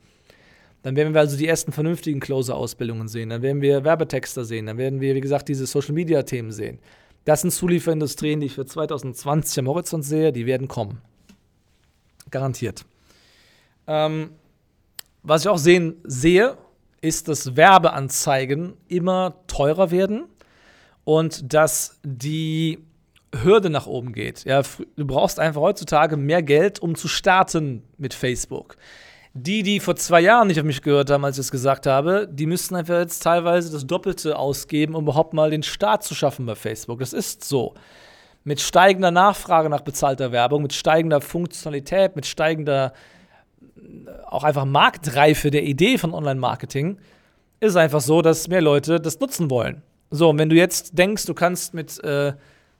Dann 0.83 0.95
werden 0.95 1.15
wir 1.15 1.21
also 1.21 1.35
die 1.35 1.47
ersten 1.47 1.71
vernünftigen 1.71 2.19
Closer-Ausbildungen 2.19 3.07
sehen. 3.07 3.31
Dann 3.31 3.41
werden 3.41 3.63
wir 3.63 3.83
Werbetexter 3.83 4.45
sehen. 4.45 4.67
Dann 4.67 4.77
werden 4.77 5.01
wir, 5.01 5.15
wie 5.15 5.21
gesagt, 5.21 5.49
diese 5.49 5.65
Social-Media-Themen 5.65 6.51
sehen. 6.51 6.77
Das 7.23 7.41
sind 7.41 7.49
Zulieferindustrien, 7.49 8.39
die 8.39 8.45
ich 8.45 8.53
für 8.53 8.67
2020 8.67 9.57
am 9.57 9.67
Horizont 9.67 10.05
sehe. 10.05 10.31
Die 10.31 10.45
werden 10.45 10.67
kommen. 10.67 11.01
Garantiert. 12.29 12.85
Ähm, 13.87 14.31
was 15.23 15.41
ich 15.41 15.49
auch 15.49 15.57
sehen 15.57 15.95
sehe, 16.03 16.57
ist, 17.01 17.27
dass 17.27 17.55
Werbeanzeigen 17.55 18.77
immer 18.87 19.35
teurer 19.47 19.91
werden 19.91 20.25
und 21.03 21.53
dass 21.53 21.99
die 22.03 22.79
Hürde 23.43 23.69
nach 23.69 23.87
oben 23.87 24.13
geht. 24.13 24.45
Ja, 24.45 24.61
du 24.95 25.05
brauchst 25.05 25.39
einfach 25.39 25.61
heutzutage 25.61 26.17
mehr 26.17 26.41
Geld, 26.41 26.79
um 26.79 26.95
zu 26.95 27.07
starten 27.07 27.83
mit 27.97 28.13
Facebook. 28.13 28.77
Die, 29.33 29.63
die 29.63 29.81
vor 29.81 29.97
zwei 29.97 30.21
Jahren 30.21 30.47
nicht 30.47 30.59
auf 30.59 30.65
mich 30.65 30.81
gehört 30.81 31.09
haben, 31.09 31.25
als 31.25 31.37
ich 31.37 31.45
es 31.45 31.51
gesagt 31.51 31.85
habe, 31.87 32.27
die 32.31 32.45
müssten 32.45 32.75
einfach 32.75 32.99
jetzt 32.99 33.21
teilweise 33.21 33.69
das 33.71 33.85
Doppelte 33.85 34.37
ausgeben, 34.37 34.95
um 34.95 35.03
überhaupt 35.03 35.33
mal 35.33 35.49
den 35.49 35.63
Start 35.63 36.03
zu 36.03 36.15
schaffen 36.15 36.45
bei 36.45 36.55
Facebook. 36.55 36.99
Das 36.99 37.11
ist 37.11 37.43
so. 37.43 37.73
Mit 38.45 38.61
steigender 38.61 39.11
Nachfrage 39.11 39.69
nach 39.69 39.81
bezahlter 39.81 40.31
Werbung, 40.31 40.61
mit 40.61 40.71
steigender 40.71 41.19
Funktionalität, 41.19 42.15
mit 42.15 42.25
steigender 42.25 42.93
auch 44.27 44.43
einfach 44.43 44.65
Marktreife 44.65 45.51
der 45.51 45.63
Idee 45.63 45.97
von 45.97 46.13
Online-Marketing 46.13 46.97
ist 47.59 47.75
einfach 47.75 48.01
so, 48.01 48.21
dass 48.21 48.47
mehr 48.47 48.61
Leute 48.61 48.99
das 48.99 49.19
nutzen 49.19 49.49
wollen. 49.49 49.81
So, 50.11 50.29
und 50.29 50.37
wenn 50.37 50.49
du 50.49 50.55
jetzt 50.55 50.97
denkst, 50.97 51.25
du 51.25 51.33
kannst 51.33 51.73
mit 51.73 52.03
äh, 52.03 52.33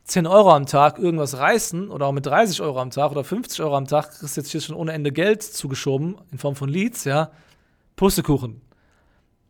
10 0.05 0.27
Euro 0.27 0.51
am 0.51 0.67
Tag 0.67 0.99
irgendwas 0.99 1.37
reißen 1.37 1.89
oder 1.89 2.05
auch 2.05 2.11
mit 2.11 2.25
30 2.25 2.61
Euro 2.61 2.79
am 2.79 2.91
Tag 2.91 3.11
oder 3.11 3.23
50 3.23 3.61
Euro 3.61 3.75
am 3.75 3.87
Tag, 3.87 4.11
kriegst 4.11 4.37
du 4.37 4.41
jetzt 4.41 4.51
hier 4.51 4.61
schon 4.61 4.75
ohne 4.75 4.93
Ende 4.93 5.11
Geld 5.11 5.41
zugeschoben 5.41 6.17
in 6.31 6.37
Form 6.37 6.55
von 6.55 6.69
Leads, 6.69 7.05
ja. 7.05 7.31
Pustekuchen. 7.95 8.61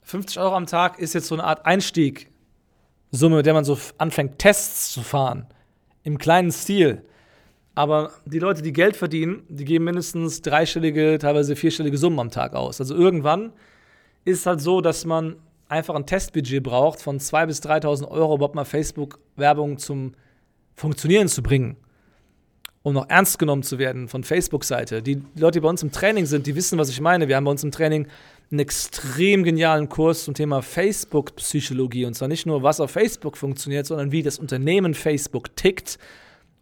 50 0.03 0.39
Euro 0.39 0.55
am 0.55 0.67
Tag 0.67 0.99
ist 0.99 1.13
jetzt 1.13 1.27
so 1.27 1.35
eine 1.35 1.43
Art 1.43 1.65
Einstieg-Summe, 1.65 3.37
mit 3.37 3.45
der 3.45 3.53
man 3.53 3.65
so 3.65 3.77
anfängt, 3.97 4.39
Tests 4.39 4.93
zu 4.93 5.01
fahren. 5.01 5.47
Im 6.03 6.17
kleinen 6.17 6.51
Stil. 6.51 7.03
Aber 7.75 8.13
die 8.25 8.39
Leute, 8.39 8.61
die 8.61 8.71
Geld 8.71 8.95
verdienen, 8.95 9.43
die 9.49 9.65
geben 9.65 9.83
mindestens 9.83 10.41
dreistellige, 10.41 11.17
teilweise 11.19 11.57
vierstellige 11.57 11.97
Summen 11.97 12.19
am 12.19 12.31
Tag 12.31 12.53
aus. 12.53 12.79
Also 12.79 12.95
irgendwann 12.95 13.51
ist 14.23 14.39
es 14.39 14.45
halt 14.45 14.61
so, 14.61 14.79
dass 14.79 15.05
man 15.05 15.35
einfach 15.67 15.93
ein 15.93 16.05
Testbudget 16.05 16.63
braucht 16.63 17.01
von 17.01 17.19
2.000 17.19 17.45
bis 17.47 17.61
3.000 17.61 18.07
Euro, 18.07 18.35
überhaupt 18.35 18.55
mal 18.55 18.65
Facebook-Werbung 18.65 19.77
zum 19.77 20.13
Funktionieren 20.75 21.27
zu 21.27 21.43
bringen. 21.43 21.75
Um 22.83 22.93
noch 22.93 23.09
ernst 23.09 23.39
genommen 23.39 23.63
zu 23.63 23.79
werden 23.79 24.07
von 24.07 24.23
Facebook-Seite. 24.23 25.01
Die 25.01 25.21
Leute, 25.35 25.59
die 25.59 25.61
bei 25.61 25.69
uns 25.69 25.81
im 25.81 25.91
Training 25.91 26.27
sind, 26.27 26.45
die 26.45 26.55
wissen, 26.55 26.77
was 26.77 26.89
ich 26.89 27.01
meine. 27.01 27.27
Wir 27.27 27.35
haben 27.35 27.45
bei 27.45 27.51
uns 27.51 27.63
im 27.63 27.71
Training 27.71 28.07
einen 28.51 28.59
extrem 28.59 29.43
genialen 29.43 29.89
Kurs 29.89 30.23
zum 30.23 30.35
Thema 30.35 30.61
Facebook-Psychologie. 30.61 32.05
Und 32.05 32.13
zwar 32.13 32.27
nicht 32.27 32.45
nur, 32.45 32.61
was 32.61 32.79
auf 32.79 32.91
Facebook 32.91 33.37
funktioniert, 33.37 33.87
sondern 33.87 34.11
wie 34.11 34.21
das 34.21 34.37
Unternehmen 34.37 34.93
Facebook 34.93 35.55
tickt 35.55 35.97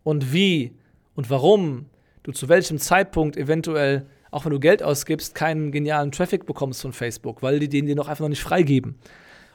und 0.03 0.31
wie 0.31 0.71
und 1.15 1.29
warum 1.29 1.87
du 2.23 2.31
zu 2.31 2.49
welchem 2.49 2.77
Zeitpunkt 2.79 3.37
eventuell, 3.37 4.05
auch 4.31 4.45
wenn 4.45 4.51
du 4.51 4.59
Geld 4.59 4.81
ausgibst, 4.81 5.35
keinen 5.35 5.71
genialen 5.71 6.11
Traffic 6.11 6.45
bekommst 6.45 6.81
von 6.81 6.93
Facebook, 6.93 7.41
weil 7.41 7.59
die 7.59 7.69
den 7.69 7.85
dir 7.85 7.95
noch 7.95 8.07
einfach 8.07 8.23
noch 8.23 8.29
nicht 8.29 8.41
freigeben. 8.41 8.95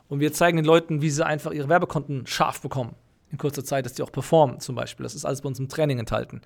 Und 0.08 0.20
wir 0.20 0.32
zeigen 0.32 0.56
den 0.56 0.64
Leuten, 0.64 1.02
wie 1.02 1.10
sie 1.10 1.24
einfach 1.24 1.52
ihre 1.52 1.68
Werbekonten 1.68 2.26
scharf 2.26 2.60
bekommen 2.60 2.94
in 3.30 3.38
kurzer 3.38 3.64
Zeit, 3.64 3.84
dass 3.84 3.92
die 3.94 4.02
auch 4.02 4.12
performen 4.12 4.60
zum 4.60 4.74
Beispiel. 4.74 5.04
Das 5.04 5.14
ist 5.14 5.24
alles 5.24 5.42
bei 5.42 5.48
uns 5.48 5.58
im 5.58 5.68
Training 5.68 5.98
enthalten. 5.98 6.40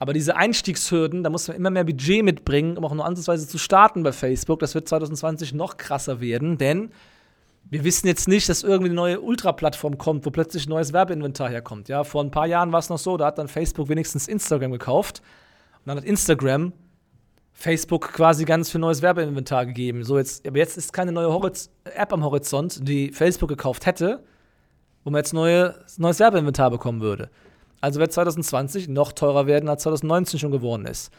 Aber 0.00 0.12
diese 0.12 0.36
Einstiegshürden, 0.36 1.22
da 1.22 1.30
muss 1.30 1.48
man 1.48 1.56
immer 1.56 1.70
mehr 1.70 1.84
Budget 1.84 2.24
mitbringen, 2.24 2.76
um 2.76 2.84
auch 2.84 2.94
nur 2.94 3.04
ansatzweise 3.04 3.48
zu 3.48 3.58
starten 3.58 4.02
bei 4.02 4.12
Facebook. 4.12 4.60
Das 4.60 4.74
wird 4.74 4.88
2020 4.88 5.54
noch 5.54 5.76
krasser 5.76 6.20
werden, 6.20 6.58
denn 6.58 6.90
wir 7.70 7.84
wissen 7.84 8.06
jetzt 8.06 8.28
nicht, 8.28 8.48
dass 8.48 8.62
irgendwie 8.62 8.90
eine 8.90 8.94
neue 8.94 9.20
Ultra-Plattform 9.20 9.98
kommt, 9.98 10.24
wo 10.24 10.30
plötzlich 10.30 10.66
ein 10.66 10.70
neues 10.70 10.92
Werbeinventar 10.92 11.50
herkommt. 11.50 11.88
Ja, 11.88 12.04
vor 12.04 12.22
ein 12.22 12.30
paar 12.30 12.46
Jahren 12.46 12.72
war 12.72 12.78
es 12.78 12.88
noch 12.88 12.98
so, 12.98 13.16
da 13.16 13.26
hat 13.26 13.38
dann 13.38 13.48
Facebook 13.48 13.88
wenigstens 13.88 14.26
Instagram 14.28 14.72
gekauft 14.72 15.22
und 15.80 15.88
dann 15.88 15.98
hat 15.98 16.04
Instagram 16.04 16.72
Facebook 17.52 18.12
quasi 18.12 18.44
ganz 18.44 18.70
viel 18.70 18.80
neues 18.80 19.02
Werbeinventar 19.02 19.66
gegeben. 19.66 20.04
So 20.04 20.16
jetzt, 20.16 20.46
aber 20.46 20.58
jetzt 20.58 20.78
ist 20.78 20.92
keine 20.92 21.12
neue 21.12 21.28
Horiz 21.28 21.70
App 21.84 22.12
am 22.12 22.24
Horizont, 22.24 22.86
die 22.86 23.10
Facebook 23.12 23.48
gekauft 23.48 23.84
hätte, 23.84 24.22
wo 25.04 25.10
man 25.10 25.18
jetzt 25.18 25.34
neue, 25.34 25.74
neues 25.96 26.20
Werbeinventar 26.20 26.70
bekommen 26.70 27.00
würde. 27.00 27.30
Also 27.80 28.00
wird 28.00 28.12
2020 28.12 28.88
noch 28.88 29.12
teurer 29.12 29.46
werden, 29.46 29.68
als 29.68 29.82
2019 29.82 30.38
schon 30.38 30.52
geworden 30.52 30.86
ist. 30.86 31.12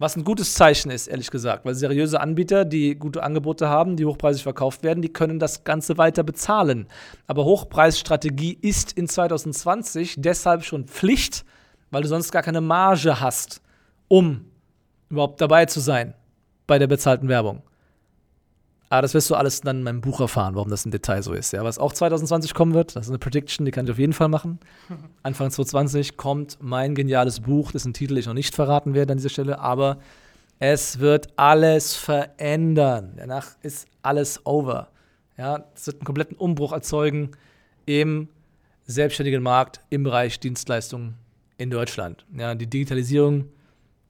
Was 0.00 0.16
ein 0.16 0.22
gutes 0.22 0.54
Zeichen 0.54 0.90
ist, 0.90 1.08
ehrlich 1.08 1.30
gesagt, 1.30 1.64
weil 1.64 1.74
seriöse 1.74 2.20
Anbieter, 2.20 2.64
die 2.64 2.94
gute 2.94 3.24
Angebote 3.24 3.68
haben, 3.68 3.96
die 3.96 4.04
hochpreisig 4.04 4.44
verkauft 4.44 4.84
werden, 4.84 5.02
die 5.02 5.12
können 5.12 5.40
das 5.40 5.64
Ganze 5.64 5.98
weiter 5.98 6.22
bezahlen. 6.22 6.86
Aber 7.26 7.44
Hochpreisstrategie 7.44 8.56
ist 8.60 8.92
in 8.92 9.08
2020 9.08 10.14
deshalb 10.18 10.64
schon 10.64 10.86
Pflicht, 10.86 11.44
weil 11.90 12.02
du 12.02 12.08
sonst 12.08 12.30
gar 12.30 12.42
keine 12.42 12.60
Marge 12.60 13.20
hast, 13.20 13.60
um 14.06 14.44
überhaupt 15.10 15.40
dabei 15.40 15.66
zu 15.66 15.80
sein 15.80 16.14
bei 16.68 16.78
der 16.78 16.86
bezahlten 16.86 17.28
Werbung. 17.28 17.62
Aber 18.90 19.02
das 19.02 19.12
wirst 19.12 19.28
du 19.28 19.34
alles 19.34 19.60
dann 19.60 19.78
in 19.78 19.82
meinem 19.82 20.00
Buch 20.00 20.20
erfahren, 20.20 20.54
warum 20.54 20.70
das 20.70 20.84
im 20.84 20.90
Detail 20.90 21.22
so 21.22 21.34
ist. 21.34 21.52
Ja, 21.52 21.62
was 21.62 21.78
auch 21.78 21.92
2020 21.92 22.54
kommen 22.54 22.72
wird, 22.72 22.96
das 22.96 23.06
ist 23.06 23.10
eine 23.10 23.18
Prediction, 23.18 23.66
die 23.66 23.70
kann 23.70 23.84
ich 23.84 23.90
auf 23.90 23.98
jeden 23.98 24.14
Fall 24.14 24.28
machen. 24.28 24.58
Anfang 25.22 25.50
2020 25.50 26.16
kommt 26.16 26.58
mein 26.60 26.94
geniales 26.94 27.40
Buch, 27.40 27.72
dessen 27.72 27.92
Titel 27.92 28.16
ich 28.16 28.26
noch 28.26 28.34
nicht 28.34 28.54
verraten 28.54 28.94
werde 28.94 29.12
an 29.12 29.18
dieser 29.18 29.28
Stelle, 29.28 29.58
aber 29.58 29.98
es 30.58 30.98
wird 31.00 31.28
alles 31.36 31.94
verändern. 31.94 33.14
Danach 33.16 33.56
ist 33.62 33.86
alles 34.02 34.44
over. 34.46 34.88
Ja, 35.36 35.66
es 35.74 35.86
wird 35.86 35.98
einen 35.98 36.06
kompletten 36.06 36.36
Umbruch 36.36 36.72
erzeugen 36.72 37.32
im 37.86 38.28
selbstständigen 38.86 39.42
Markt 39.42 39.80
im 39.90 40.02
Bereich 40.02 40.40
Dienstleistungen 40.40 41.14
in 41.58 41.70
Deutschland. 41.70 42.24
Ja, 42.36 42.54
die 42.54 42.66
Digitalisierung 42.66 43.50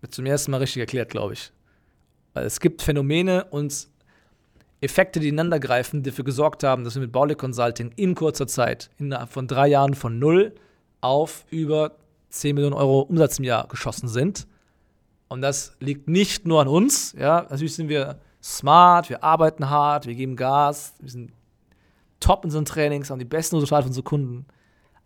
wird 0.00 0.14
zum 0.14 0.24
ersten 0.24 0.52
Mal 0.52 0.58
richtig 0.58 0.80
erklärt, 0.80 1.10
glaube 1.10 1.34
ich. 1.34 1.52
Es 2.34 2.60
gibt 2.60 2.82
Phänomene 2.82 3.44
und 3.44 3.88
Effekte, 4.80 5.20
die 5.20 5.28
ineinander 5.28 5.58
greifen, 5.58 6.02
die 6.02 6.10
dafür 6.10 6.24
gesorgt 6.24 6.62
haben, 6.62 6.84
dass 6.84 6.94
wir 6.94 7.02
mit 7.02 7.12
Baulig 7.12 7.38
Consulting 7.38 7.92
in 7.96 8.14
kurzer 8.14 8.46
Zeit, 8.46 8.90
innerhalb 8.98 9.30
von 9.30 9.48
drei 9.48 9.68
Jahren 9.68 9.94
von 9.94 10.18
null 10.18 10.54
auf 11.00 11.44
über 11.50 11.92
10 12.30 12.54
Millionen 12.54 12.74
Euro 12.74 13.00
Umsatz 13.00 13.38
im 13.38 13.44
Jahr 13.44 13.66
geschossen 13.68 14.08
sind. 14.08 14.46
Und 15.28 15.42
das 15.42 15.76
liegt 15.80 16.08
nicht 16.08 16.46
nur 16.46 16.60
an 16.60 16.68
uns. 16.68 17.14
Ja, 17.18 17.46
natürlich 17.50 17.74
sind 17.74 17.88
wir 17.88 18.18
smart, 18.42 19.10
wir 19.10 19.24
arbeiten 19.24 19.68
hart, 19.68 20.06
wir 20.06 20.14
geben 20.14 20.36
Gas, 20.36 20.94
wir 21.00 21.10
sind 21.10 21.32
top 22.20 22.44
in 22.44 22.48
unseren 22.48 22.64
Trainings, 22.64 23.10
haben 23.10 23.18
die 23.18 23.24
besten 23.24 23.56
Resultate 23.56 23.84
für 23.84 23.88
unsere 23.88 24.04
Kunden. 24.04 24.46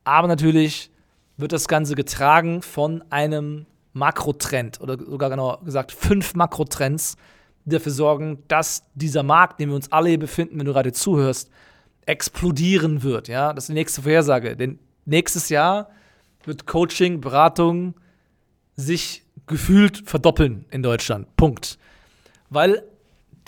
Aber 0.04 0.28
natürlich 0.28 0.90
wird 1.36 1.52
das 1.52 1.68
Ganze 1.68 1.94
getragen 1.94 2.62
von 2.62 3.02
einem 3.10 3.66
Makrotrend 3.94 4.80
oder 4.80 4.98
sogar 4.98 5.30
genau 5.30 5.58
gesagt 5.58 5.92
fünf 5.92 6.34
Makrotrends, 6.34 7.16
dafür 7.64 7.92
sorgen, 7.92 8.42
dass 8.48 8.84
dieser 8.94 9.22
Markt, 9.22 9.60
in 9.60 9.66
dem 9.66 9.70
wir 9.70 9.76
uns 9.76 9.92
alle 9.92 10.08
hier 10.08 10.18
befinden, 10.18 10.58
wenn 10.58 10.66
du 10.66 10.72
gerade 10.72 10.92
zuhörst, 10.92 11.50
explodieren 12.06 13.02
wird. 13.02 13.28
Ja, 13.28 13.52
das 13.52 13.64
ist 13.64 13.68
die 13.68 13.74
nächste 13.74 14.02
Vorhersage. 14.02 14.56
Denn 14.56 14.78
nächstes 15.04 15.48
Jahr 15.48 15.90
wird 16.44 16.66
Coaching, 16.66 17.20
Beratung 17.20 17.94
sich 18.74 19.22
gefühlt 19.46 20.08
verdoppeln 20.08 20.64
in 20.70 20.82
Deutschland. 20.82 21.36
Punkt. 21.36 21.78
Weil 22.50 22.82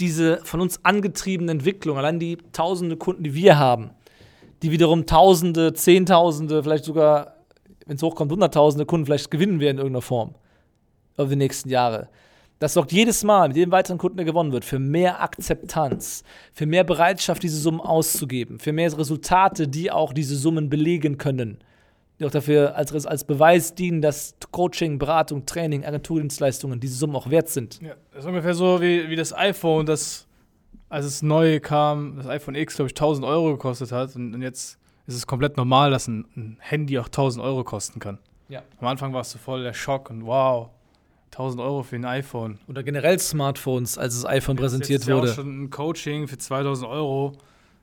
diese 0.01 0.39
von 0.45 0.61
uns 0.61 0.85
angetriebene 0.85 1.53
Entwicklung, 1.53 1.99
allein 1.99 2.19
die 2.19 2.39
tausende 2.53 2.97
Kunden, 2.97 3.25
die 3.25 3.35
wir 3.35 3.59
haben, 3.59 3.91
die 4.63 4.71
wiederum 4.71 5.07
Tausende, 5.07 5.73
Zehntausende, 5.75 6.63
vielleicht 6.63 6.85
sogar, 6.85 7.37
wenn 7.87 7.97
es 7.97 8.03
hochkommt, 8.03 8.33
Hunderttausende 8.33 8.87
Kunden 8.87 9.07
vielleicht 9.07 9.31
gewinnen 9.31 9.61
werden 9.61 9.77
in 9.77 9.79
irgendeiner 9.79 10.03
Form 10.03 10.35
über 11.17 11.27
die 11.27 11.37
nächsten 11.37 11.69
Jahre. 11.69 12.09
Das 12.61 12.75
sorgt 12.75 12.93
jedes 12.93 13.25
Mal, 13.25 13.49
mit 13.49 13.57
jedem 13.57 13.73
weiteren 13.73 13.99
Kunden, 13.99 14.17
der 14.17 14.25
gewonnen 14.25 14.53
wird, 14.53 14.65
für 14.65 14.79
mehr 14.79 15.21
Akzeptanz, 15.21 16.23
für 16.53 16.67
mehr 16.67 16.85
Bereitschaft, 16.85 17.43
diese 17.43 17.59
Summen 17.59 17.81
auszugeben, 17.81 18.59
für 18.59 18.73
mehr 18.73 18.97
Resultate, 18.97 19.67
die 19.69 19.91
auch 19.91 20.13
diese 20.13 20.37
Summen 20.37 20.71
belegen 20.71 21.19
können. 21.19 21.59
Die 22.19 22.25
auch 22.25 22.31
dafür 22.31 22.77
als, 22.77 23.07
als 23.07 23.25
Beweis 23.25 23.75
dienen, 23.75 24.01
dass 24.01 24.37
Coaching, 24.53 24.99
Beratung, 24.99 25.47
Training, 25.47 25.85
Agenturdienstleistungen 25.85 26.79
diese 26.79 26.95
Summen 26.95 27.17
auch 27.17 27.29
wert 27.29 27.49
sind. 27.49 27.81
Ja, 27.83 27.95
das 28.13 28.21
ist 28.21 28.29
ungefähr 28.29 28.55
so 28.55 28.81
wie, 28.81 29.09
wie 29.09 29.17
das 29.17 29.37
iPhone, 29.37 29.85
das, 29.85 30.29
als 30.89 31.07
es 31.07 31.23
neu 31.23 31.59
kam, 31.59 32.17
das 32.17 32.29
iPhone 32.29 32.55
X, 32.55 32.77
glaube 32.77 32.87
ich, 32.87 32.93
1000 32.93 33.27
Euro 33.27 33.51
gekostet 33.51 33.91
hat. 33.91 34.15
Und, 34.15 34.33
und 34.33 34.43
jetzt 34.43 34.79
ist 35.09 35.17
es 35.17 35.27
komplett 35.27 35.57
normal, 35.57 35.91
dass 35.91 36.07
ein, 36.07 36.25
ein 36.37 36.57
Handy 36.61 37.01
auch 37.01 37.07
1000 37.07 37.45
Euro 37.45 37.65
kosten 37.65 37.99
kann. 37.99 38.19
Ja. 38.49 38.63
Am 38.79 38.87
Anfang 38.87 39.13
war 39.13 39.23
es 39.23 39.31
so 39.31 39.39
voll 39.39 39.65
der 39.65 39.73
Schock 39.73 40.11
und 40.11 40.25
wow, 40.25 40.71
1000 41.35 41.61
Euro 41.61 41.83
für 41.83 41.97
ein 41.97 42.05
iPhone. 42.05 42.59
Oder 42.69 42.83
generell 42.83 43.19
Smartphones, 43.19 43.99
als 43.99 44.15
das 44.15 44.25
iPhone 44.25 44.57
präsentiert 44.57 45.03
das 45.03 45.09
ist 45.09 45.15
wurde. 45.15 45.27
Ja 45.27 45.33
auch 45.33 45.37
schon 45.37 45.65
ein 45.65 45.71
Coaching 45.71 46.29
für 46.29 46.39
2000 46.39 46.89
Euro. 46.89 47.33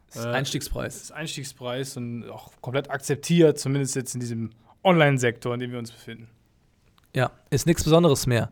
Das 0.07 0.17
ist 0.17 0.25
äh, 0.25 0.29
Einstiegspreis. 0.29 0.93
Das 0.93 1.03
ist 1.03 1.11
Einstiegspreis 1.11 1.97
und 1.97 2.29
auch 2.29 2.51
komplett 2.61 2.89
akzeptiert, 2.89 3.59
zumindest 3.59 3.95
jetzt 3.95 4.13
in 4.13 4.19
diesem 4.19 4.49
Online-Sektor, 4.83 5.53
in 5.53 5.59
dem 5.59 5.71
wir 5.71 5.79
uns 5.79 5.91
befinden. 5.91 6.27
Ja, 7.13 7.31
ist 7.49 7.67
nichts 7.67 7.83
Besonderes 7.83 8.25
mehr. 8.25 8.49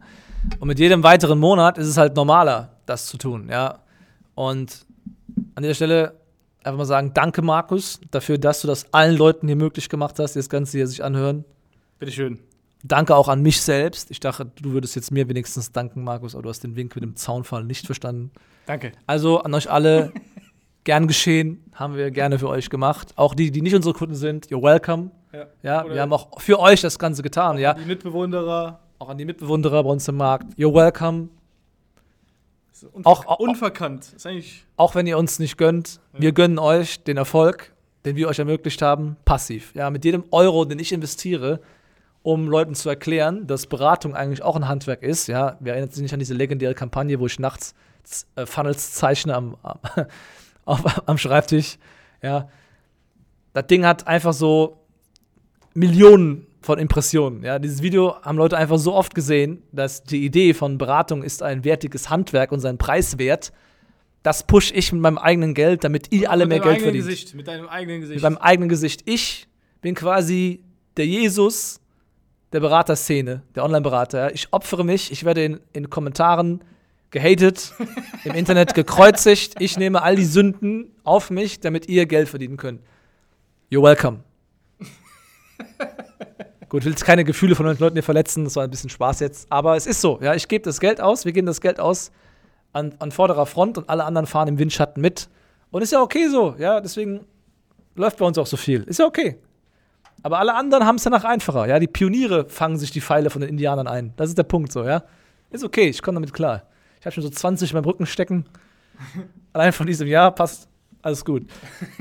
Und 0.60 0.68
mit 0.68 0.80
jedem 0.80 1.04
weiteren 1.04 1.40
Monat 1.40 1.78
ist 1.78 1.88
es 1.88 1.98
halt 1.98 2.16
normaler, 2.16 2.78
das 2.86 3.08
zu 3.08 3.18
tun, 3.18 3.50
ja. 3.50 3.80
Und 4.36 4.86
an 5.56 5.64
dieser 5.64 5.76
Stelle 5.76 6.16
einfach 6.64 6.78
mal 6.78 6.86
sagen, 6.86 7.12
danke 7.14 7.42
Markus 7.42 8.00
dafür, 8.12 8.38
dass 8.38 8.62
du 8.62 8.68
das 8.68 8.94
allen 8.94 9.18
Leuten 9.18 9.48
hier 9.48 9.56
möglich 9.56 9.90
gemacht 9.90 10.20
hast, 10.20 10.36
die 10.36 10.40
das 10.40 10.50
Ganze 10.50 10.78
hier 10.78 10.88
sich 10.88 11.04
anhören. 11.04 11.46
Bitteschön. 12.00 12.40
Danke 12.84 13.16
auch 13.16 13.28
an 13.28 13.42
mich 13.42 13.62
selbst. 13.62 14.10
Ich 14.10 14.20
dachte, 14.20 14.52
du 14.62 14.72
würdest 14.72 14.96
jetzt 14.96 15.12
mir 15.12 15.28
wenigstens 15.28 15.72
danken, 15.72 16.04
Markus, 16.04 16.34
aber 16.34 16.44
du 16.44 16.50
hast 16.50 16.64
den 16.64 16.76
Wink 16.76 16.96
mit 16.96 17.04
dem 17.04 17.16
Zaunfall 17.16 17.66
nicht 17.66 17.86
verstanden. 17.86 18.32
Danke. 18.66 18.94
Also 19.06 19.40
an 19.42 19.54
euch 19.54 19.70
alle, 19.70 20.14
gern 20.84 21.08
geschehen, 21.08 21.64
haben 21.74 21.96
wir 21.96 22.10
gerne 22.12 22.40
für 22.40 22.50
euch 22.50 22.70
gemacht. 22.70 23.14
Auch 23.16 23.36
die, 23.36 23.52
die 23.52 23.62
nicht 23.62 23.76
unsere 23.76 23.94
Kunden 23.94 24.16
sind, 24.16 24.48
you're 24.48 24.64
welcome. 24.64 25.12
Ja, 25.32 25.46
ja 25.62 25.94
wir 25.94 26.02
haben 26.02 26.14
auch 26.14 26.40
für 26.40 26.60
euch 26.60 26.82
das 26.82 26.98
Ganze 26.98 27.22
getan. 27.22 27.58
Auch 27.58 27.60
ja. 27.60 27.72
An 27.72 27.82
die 27.82 27.86
Mitbewunderer. 27.86 28.80
Auch 28.98 29.10
an 29.10 29.18
die 29.18 29.26
Mitbewunderer 29.26 29.84
bei 29.84 29.90
uns 29.90 30.08
im 30.08 30.18
Markt, 30.18 30.58
you're 30.58 30.74
welcome. 30.74 31.30
Unver 32.94 33.10
auch, 33.10 33.26
auch, 33.26 33.40
unverkannt. 33.40 34.16
auch 34.78 34.96
wenn 34.96 35.06
ihr 35.06 35.18
uns 35.18 35.38
nicht 35.38 35.58
gönnt, 35.58 36.00
ja. 36.14 36.22
wir 36.22 36.32
gönnen 36.32 36.58
euch 36.58 37.04
den 37.04 37.18
Erfolg, 37.18 37.74
den 38.06 38.16
wir 38.16 38.30
euch 38.30 38.40
ermöglicht 38.40 38.82
haben, 38.82 39.18
passiv. 39.26 39.76
Ja, 39.76 39.90
mit 39.90 40.06
jedem 40.06 40.24
Euro, 40.32 40.64
den 40.64 40.80
ich 40.80 40.94
investiere, 40.94 41.60
um 42.22 42.48
Leuten 42.48 42.76
zu 42.76 42.90
erklären, 42.90 43.48
dass 43.48 43.68
Beratung 43.68 44.14
eigentlich 44.14 44.44
auch 44.44 44.56
ein 44.56 44.68
Handwerk 44.68 45.04
ist. 45.04 45.28
Ja, 45.28 45.58
wir 45.60 45.74
erinnern 45.74 45.90
sich 45.90 46.02
nicht 46.02 46.14
an 46.14 46.20
diese 46.20 46.34
legendäre 46.34 46.74
Kampagne, 46.74 47.20
wo 47.20 47.26
ich 47.26 47.40
nachts 47.40 47.76
äh, 48.36 48.46
Funnels 48.46 48.94
zeichne 48.94 49.36
am, 49.36 49.56
am, 49.64 49.80
auf, 50.66 51.08
am 51.08 51.18
Schreibtisch. 51.18 51.78
Ja, 52.22 52.50
Das 53.54 53.68
Ding 53.68 53.86
hat 53.86 54.08
einfach 54.08 54.34
so 54.34 54.86
Millionen 55.74 56.48
von 56.62 56.78
Impressionen. 56.78 57.44
Ja, 57.44 57.58
dieses 57.58 57.82
Video 57.82 58.22
haben 58.22 58.38
Leute 58.38 58.58
einfach 58.58 58.78
so 58.78 58.94
oft 58.94 59.16
gesehen, 59.16 59.64
dass 59.72 60.04
die 60.04 60.26
Idee 60.26 60.54
von 60.54 60.78
Beratung 60.78 61.24
ist 61.24 61.42
ein 61.42 61.64
wertiges 61.64 62.10
Handwerk 62.10 62.52
und 62.52 62.60
sein 62.60 62.78
Preis 62.78 63.18
wert. 63.18 63.54
Das 64.24 64.46
push 64.46 64.72
ich 64.74 64.92
mit 64.92 65.02
meinem 65.02 65.18
eigenen 65.18 65.54
Geld, 65.54 65.86
damit 65.86 66.12
ihr 66.12 66.30
alle 66.30 66.46
mehr 66.46 66.60
Geld 66.60 66.82
verdient. 66.82 67.06
Gesicht, 67.06 67.34
mit 67.36 67.48
deinem 67.48 67.70
eigenen 67.70 68.02
Gesicht. 68.02 68.16
Mit 68.16 68.24
meinem 68.24 68.38
eigenen 68.38 68.68
Gesicht. 68.68 69.04
Ich 69.06 69.48
bin 69.82 69.96
quasi 69.96 70.66
der 70.98 71.08
Jesus 71.08 71.80
der 72.52 72.60
Beraterszene, 72.60 73.44
der 73.56 73.64
Online-Berater. 73.64 74.34
Ich 74.34 74.52
opfere 74.52 74.84
mich, 74.84 75.12
ich 75.12 75.24
werde 75.24 75.44
in, 75.44 75.60
in 75.74 75.90
Kommentaren 75.90 76.62
gehatet, 77.12 77.74
im 78.24 78.34
Internet 78.34 78.74
gekreuzigt. 78.74 79.56
Ich 79.60 79.78
nehme 79.78 80.02
all 80.02 80.16
die 80.16 80.26
Sünden 80.26 80.92
auf 81.04 81.30
mich, 81.30 81.60
damit 81.60 81.88
ihr 81.88 82.06
Geld 82.06 82.30
verdienen 82.30 82.58
könnt. 82.58 82.82
You're 83.72 83.84
welcome. 83.84 84.24
Gut, 86.70 86.82
ich 86.82 86.86
will 86.86 86.94
jetzt 86.94 87.06
keine 87.06 87.24
Gefühle 87.24 87.56
von 87.56 87.66
Leuten 87.66 87.94
hier 87.94 88.04
verletzen, 88.04 88.44
das 88.44 88.56
war 88.56 88.64
ein 88.64 88.70
bisschen 88.70 88.92
Spaß 88.92 89.22
jetzt. 89.22 89.52
Aber 89.52 89.76
es 89.76 89.88
ist 89.88 90.02
so, 90.02 90.20
ja, 90.22 90.36
ich 90.36 90.48
gebe 90.48 90.64
das 90.64 90.80
Geld 90.80 91.02
aus, 91.02 91.26
wir 91.26 91.32
geben 91.32 91.48
das 91.48 91.62
Geld 91.62 91.80
aus 91.80 92.12
an, 92.74 92.94
an 93.00 93.12
vorderer 93.12 93.48
Front 93.48 93.80
und 93.80 93.90
alle 93.90 94.04
anderen 94.06 94.28
fahren 94.28 94.48
im 94.48 94.60
Windschatten 94.60 95.02
mit. 95.02 95.30
Und 95.72 95.82
ist 95.82 95.92
ja 95.92 96.02
okay 96.02 96.28
so, 96.28 96.56
ja, 96.60 96.80
deswegen 96.80 97.26
läuft 97.96 98.20
bei 98.20 98.26
uns 98.26 98.38
auch 98.38 98.46
so 98.46 98.56
viel. 98.56 98.84
Ist 98.84 99.00
ja 99.00 99.06
okay. 99.06 99.40
Aber 100.24 100.40
alle 100.40 100.56
anderen 100.56 100.86
haben 100.86 100.96
es 100.96 101.04
danach 101.04 101.24
einfacher, 101.24 101.68
ja. 101.68 101.80
Die 101.80 101.88
Pioniere 101.88 102.50
fangen 102.50 102.78
sich 102.78 102.92
die 102.92 103.02
Pfeile 103.02 103.30
von 103.30 103.42
den 103.42 103.50
Indianern 103.50 103.88
ein. 103.88 104.14
Das 104.18 104.30
ist 104.30 104.38
der 104.38 104.44
Punkt 104.44 104.72
so, 104.72 104.84
ja. 104.84 105.04
Ist 105.52 105.64
okay, 105.64 105.88
ich 105.88 106.02
komme 106.02 106.16
damit 106.16 106.34
klar. 106.34 106.64
Ich 107.00 107.06
habe 107.06 107.14
schon 107.14 107.24
so 107.24 107.30
20 107.30 107.72
in 107.72 107.76
meinem 107.76 107.86
Rücken 107.86 108.06
stecken. 108.06 108.46
Allein 109.54 109.72
von 109.72 109.88
diesem 109.88 110.08
Jahr 110.08 110.32
passt 110.32 110.68
alles 111.02 111.24
gut. 111.24 111.44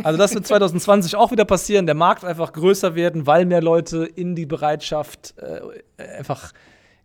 Also 0.03 0.19
das 0.19 0.35
wird 0.35 0.47
2020 0.47 1.15
auch 1.15 1.31
wieder 1.31 1.45
passieren. 1.45 1.87
Der 1.87 1.95
Markt 1.95 2.25
einfach 2.25 2.53
größer 2.53 2.95
werden, 2.95 3.27
weil 3.27 3.47
mehr 3.47 3.63
Leute 3.63 4.05
in 4.05 4.35
die 4.35 4.47
Bereitschaft 4.47 5.35
äh, 5.39 5.61
einfach 6.19 6.53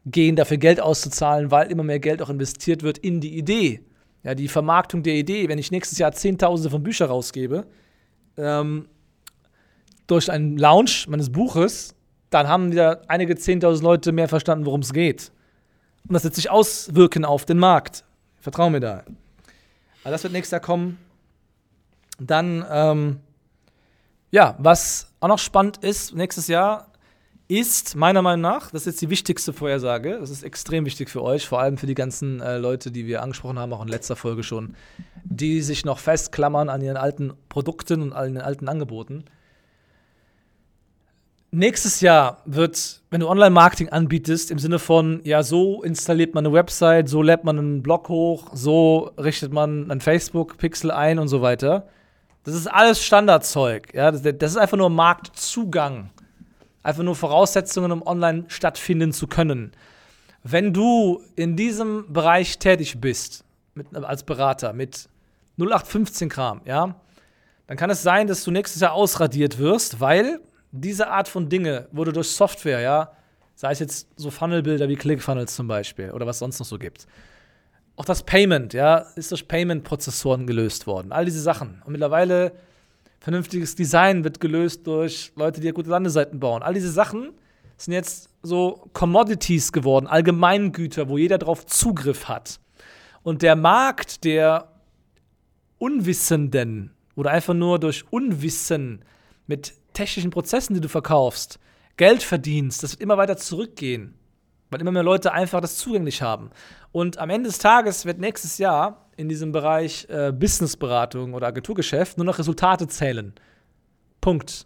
gehen, 0.06 0.36
dafür 0.36 0.58
Geld 0.58 0.82
auszuzahlen, 0.82 1.52
weil 1.52 1.72
immer 1.72 1.84
mehr 1.84 2.00
Geld 2.00 2.22
auch 2.22 2.30
investiert 2.30 2.84
wird 2.84 2.98
in 2.98 3.22
die 3.22 3.38
Idee. 3.38 3.82
Ja, 4.24 4.36
die 4.36 4.48
Vermarktung 4.48 5.04
der 5.04 5.16
Idee. 5.16 5.48
Wenn 5.50 5.60
ich 5.60 5.72
nächstes 5.72 6.00
Jahr 6.00 6.12
Zehntausende 6.14 6.72
von 6.72 6.82
Büchern 6.82 7.10
rausgebe, 7.10 7.66
ähm, 8.38 8.88
durch 10.08 10.32
einen 10.32 10.58
Launch 10.58 11.08
meines 11.08 11.32
Buches, 11.32 11.96
dann 12.30 12.48
haben 12.48 12.72
wieder 12.72 13.02
einige 13.08 13.36
Zehntausend 13.36 13.84
Leute 13.84 14.12
mehr 14.12 14.28
verstanden, 14.28 14.66
worum 14.66 14.82
es 14.82 14.94
geht. 14.94 15.32
Und 16.08 16.14
das 16.14 16.24
wird 16.24 16.36
sich 16.36 16.50
auswirken 16.50 17.26
auf 17.26 17.46
den 17.46 17.58
Markt. 17.58 18.04
Vertrau 18.40 18.70
mir 18.70 18.80
da. 18.80 19.04
Aber 20.04 20.12
das 20.12 20.24
wird 20.24 20.34
nächstes 20.34 20.52
Jahr 20.52 20.62
kommen. 20.62 20.98
Dann, 22.20 22.66
ähm, 22.70 23.20
ja, 24.32 24.56
was 24.58 25.14
auch 25.20 25.28
noch 25.28 25.40
spannend 25.40 25.78
ist, 25.78 26.14
nächstes 26.14 26.48
Jahr 26.48 26.92
ist 27.48 27.96
meiner 27.96 28.22
Meinung 28.22 28.42
nach, 28.42 28.72
das 28.72 28.82
ist 28.82 28.86
jetzt 28.86 29.02
die 29.02 29.10
wichtigste 29.10 29.54
Vorhersage, 29.54 30.18
das 30.20 30.30
ist 30.30 30.44
extrem 30.44 30.86
wichtig 30.86 31.10
für 31.10 31.22
euch, 31.22 31.48
vor 31.48 31.60
allem 31.60 31.78
für 31.78 31.88
die 31.88 31.94
ganzen 31.94 32.42
äh, 32.42 32.58
Leute, 32.58 32.92
die 32.92 33.06
wir 33.06 33.22
angesprochen 33.22 33.60
haben, 33.60 33.74
auch 33.74 33.82
in 33.82 33.90
letzter 33.90 34.16
Folge 34.16 34.44
schon, 34.44 34.76
die 35.24 35.62
sich 35.62 35.86
noch 35.86 36.00
festklammern 36.00 36.70
an 36.70 36.82
ihren 36.82 36.98
alten 36.98 37.34
Produkten 37.50 38.02
und 38.02 38.14
an 38.14 38.34
den 38.34 38.42
alten 38.42 38.68
Angeboten. 38.68 39.26
Nächstes 41.56 42.02
Jahr 42.02 42.42
wird, 42.46 43.04
wenn 43.12 43.20
du 43.20 43.30
Online-Marketing 43.30 43.90
anbietest, 43.90 44.50
im 44.50 44.58
Sinne 44.58 44.80
von, 44.80 45.22
ja, 45.24 45.44
so 45.44 45.84
installiert 45.84 46.34
man 46.34 46.48
eine 46.48 46.52
Website, 46.56 47.08
so 47.08 47.22
lädt 47.22 47.44
man 47.44 47.60
einen 47.60 47.84
Blog 47.84 48.10
hoch, 48.10 48.48
so 48.54 49.12
richtet 49.20 49.54
man 49.54 49.92
ein 49.92 50.02
Facebook-Pixel 50.02 50.90
ein 50.90 51.20
und 51.20 51.28
so 51.28 51.44
weiter. 51.44 51.88
Das 52.44 52.56
ist 52.56 52.66
alles 52.66 53.06
Standardzeug. 53.06 53.94
Ja? 53.94 54.10
Das, 54.10 54.24
das 54.24 54.50
ist 54.50 54.58
einfach 54.58 54.78
nur 54.78 54.90
Marktzugang. 54.90 56.10
Einfach 56.82 57.04
nur 57.04 57.16
Voraussetzungen, 57.16 57.92
um 57.92 58.02
online 58.02 58.46
stattfinden 58.48 59.14
zu 59.14 59.28
können. 59.28 59.74
Wenn 60.42 60.74
du 60.74 61.22
in 61.36 61.56
diesem 61.56 62.12
Bereich 62.12 62.58
tätig 62.58 63.00
bist, 63.00 63.46
mit, 63.76 63.96
als 63.96 64.24
Berater, 64.24 64.74
mit 64.74 65.08
0815 65.60 66.30
Kram, 66.30 66.62
ja, 66.66 66.96
dann 67.68 67.78
kann 67.78 67.92
es 67.92 68.02
sein, 68.02 68.26
dass 68.26 68.44
du 68.44 68.50
nächstes 68.50 68.82
Jahr 68.82 68.94
ausradiert 68.94 69.60
wirst, 69.60 70.00
weil 70.00 70.40
diese 70.74 71.10
Art 71.10 71.28
von 71.28 71.50
Dinge 71.50 71.88
wurde 71.92 72.12
durch 72.12 72.30
Software, 72.30 72.80
ja, 72.82 73.12
sei 73.54 73.72
es 73.72 73.80
jetzt 73.80 74.08
so 74.16 74.32
Funnelbilder 74.32 74.90
wie 74.90 74.96
ClickFunnels 74.96 75.56
zum 75.56 75.68
Beispiel 75.68 76.12
oder 76.12 76.26
was 76.26 76.40
sonst 76.40 76.60
noch 76.60 76.66
so 76.66 76.80
gibt. 76.80 77.06
Auch 77.96 78.06
das 78.06 78.24
Payment, 78.24 78.74
ja, 78.74 78.98
ist 79.16 79.30
durch 79.30 79.48
Payment-Prozessoren 79.48 80.48
gelöst 80.48 80.88
worden. 80.88 81.12
All 81.12 81.26
diese 81.26 81.42
Sachen. 81.42 81.84
Und 81.86 81.92
mittlerweile 81.92 82.54
vernünftiges 83.20 83.76
Design 83.76 84.24
wird 84.24 84.40
gelöst 84.40 84.88
durch 84.88 85.32
Leute, 85.36 85.62
die 85.62 85.70
gute 85.70 85.92
Landeseiten 85.92 86.40
bauen. 86.40 86.64
All 86.64 86.74
diese 86.74 86.92
Sachen 86.92 87.34
sind 87.78 87.94
jetzt 87.94 88.30
so 88.42 88.90
Commodities 88.94 89.72
geworden, 89.72 90.08
Allgemeingüter, 90.08 91.08
wo 91.08 91.20
jeder 91.20 91.38
drauf 91.38 91.68
Zugriff 91.68 92.28
hat. 92.28 92.60
Und 93.22 93.44
der 93.44 93.56
Markt 93.56 94.24
der 94.24 94.70
Unwissenden 95.78 96.96
oder 97.16 97.30
einfach 97.30 97.54
nur 97.54 97.80
durch 97.80 98.06
Unwissen 98.12 99.06
mit 99.46 99.76
technischen 99.94 100.32
Prozessen, 100.32 100.74
die 100.74 100.82
du 100.82 100.90
verkaufst, 100.90 101.60
Geld 101.98 102.24
verdienst, 102.24 102.84
das 102.84 102.92
wird 102.92 103.02
immer 103.02 103.18
weiter 103.18 103.38
zurückgehen, 103.38 104.16
weil 104.70 104.82
immer 104.82 104.92
mehr 104.92 105.04
Leute 105.04 105.32
einfach 105.32 105.62
das 105.62 105.78
zugänglich 105.78 106.22
haben. 106.22 106.50
Und 106.92 107.18
am 107.20 107.30
Ende 107.30 107.50
des 107.50 107.60
Tages 107.60 108.06
wird 108.06 108.20
nächstes 108.20 108.58
Jahr 108.58 109.10
in 109.16 109.30
diesem 109.30 109.52
Bereich 109.52 110.08
äh, 110.10 110.32
Businessberatung 110.32 111.34
oder 111.34 111.48
Agenturgeschäft 111.48 112.18
nur 112.18 112.26
noch 112.26 112.40
Resultate 112.40 112.88
zählen. 112.88 113.34
Punkt. 114.22 114.66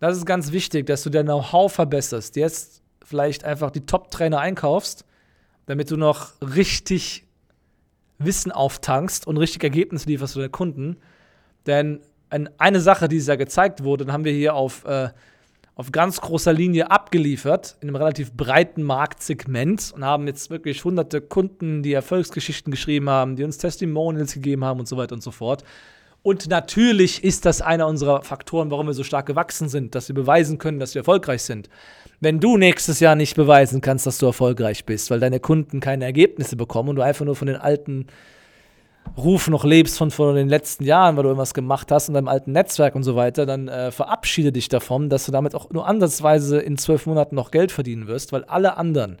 Das 0.00 0.16
ist 0.16 0.26
ganz 0.26 0.50
wichtig, 0.52 0.86
dass 0.86 1.02
du 1.02 1.10
dein 1.10 1.26
Know-how 1.26 1.72
verbesserst. 1.72 2.36
Jetzt 2.36 2.82
vielleicht 3.04 3.44
einfach 3.44 3.70
die 3.70 3.86
Top-Trainer 3.86 4.40
einkaufst, 4.40 5.04
damit 5.66 5.90
du 5.90 5.96
noch 5.96 6.32
richtig 6.40 7.26
Wissen 8.18 8.52
auftankst 8.52 9.26
und 9.26 9.36
richtig 9.36 9.62
Ergebnisse 9.62 10.08
lieferst 10.08 10.34
für 10.34 10.40
deine 10.40 10.50
Kunden. 10.50 10.96
Denn 11.66 12.00
eine 12.58 12.80
Sache, 12.80 13.08
die 13.08 13.18
ja 13.18 13.36
gezeigt 13.36 13.84
wurde, 13.84 14.04
dann 14.04 14.12
haben 14.12 14.24
wir 14.24 14.32
hier 14.32 14.54
auf, 14.54 14.84
äh, 14.84 15.08
auf 15.74 15.92
ganz 15.92 16.20
großer 16.20 16.52
Linie 16.52 16.90
abgeliefert, 16.90 17.76
in 17.80 17.88
einem 17.88 17.96
relativ 17.96 18.32
breiten 18.32 18.82
Marktsegment 18.82 19.92
und 19.94 20.04
haben 20.04 20.26
jetzt 20.26 20.50
wirklich 20.50 20.84
hunderte 20.84 21.20
Kunden, 21.20 21.82
die 21.82 21.92
Erfolgsgeschichten 21.92 22.70
geschrieben 22.70 23.08
haben, 23.10 23.36
die 23.36 23.44
uns 23.44 23.58
Testimonials 23.58 24.34
gegeben 24.34 24.64
haben 24.64 24.80
und 24.80 24.88
so 24.88 24.96
weiter 24.96 25.14
und 25.14 25.22
so 25.22 25.30
fort. 25.30 25.64
Und 26.22 26.48
natürlich 26.48 27.24
ist 27.24 27.46
das 27.46 27.60
einer 27.60 27.88
unserer 27.88 28.22
Faktoren, 28.22 28.70
warum 28.70 28.86
wir 28.86 28.94
so 28.94 29.02
stark 29.02 29.26
gewachsen 29.26 29.68
sind, 29.68 29.94
dass 29.94 30.08
wir 30.08 30.14
beweisen 30.14 30.58
können, 30.58 30.78
dass 30.78 30.94
wir 30.94 31.00
erfolgreich 31.00 31.42
sind. 31.42 31.68
Wenn 32.20 32.38
du 32.38 32.56
nächstes 32.56 33.00
Jahr 33.00 33.16
nicht 33.16 33.34
beweisen 33.34 33.80
kannst, 33.80 34.06
dass 34.06 34.18
du 34.18 34.26
erfolgreich 34.26 34.84
bist, 34.84 35.10
weil 35.10 35.18
deine 35.18 35.40
Kunden 35.40 35.80
keine 35.80 36.04
Ergebnisse 36.04 36.54
bekommen 36.54 36.90
und 36.90 36.96
du 36.96 37.02
einfach 37.02 37.24
nur 37.24 37.34
von 37.34 37.48
den 37.48 37.56
alten 37.56 38.06
Ruf 39.16 39.48
noch 39.48 39.64
lebst 39.64 39.98
von 39.98 40.10
vor 40.10 40.32
den 40.32 40.48
letzten 40.48 40.84
Jahren, 40.84 41.16
weil 41.16 41.24
du 41.24 41.28
irgendwas 41.28 41.52
gemacht 41.52 41.92
hast 41.92 42.08
in 42.08 42.14
deinem 42.14 42.28
alten 42.28 42.52
Netzwerk 42.52 42.94
und 42.94 43.02
so 43.02 43.14
weiter, 43.14 43.44
dann 43.44 43.68
äh, 43.68 43.90
verabschiede 43.90 44.52
dich 44.52 44.68
davon, 44.68 45.10
dass 45.10 45.26
du 45.26 45.32
damit 45.32 45.54
auch 45.54 45.68
nur 45.70 45.86
ansatzweise 45.86 46.58
in 46.58 46.78
zwölf 46.78 47.04
Monaten 47.04 47.34
noch 47.34 47.50
Geld 47.50 47.72
verdienen 47.72 48.06
wirst, 48.06 48.32
weil 48.32 48.44
alle 48.44 48.78
anderen, 48.78 49.18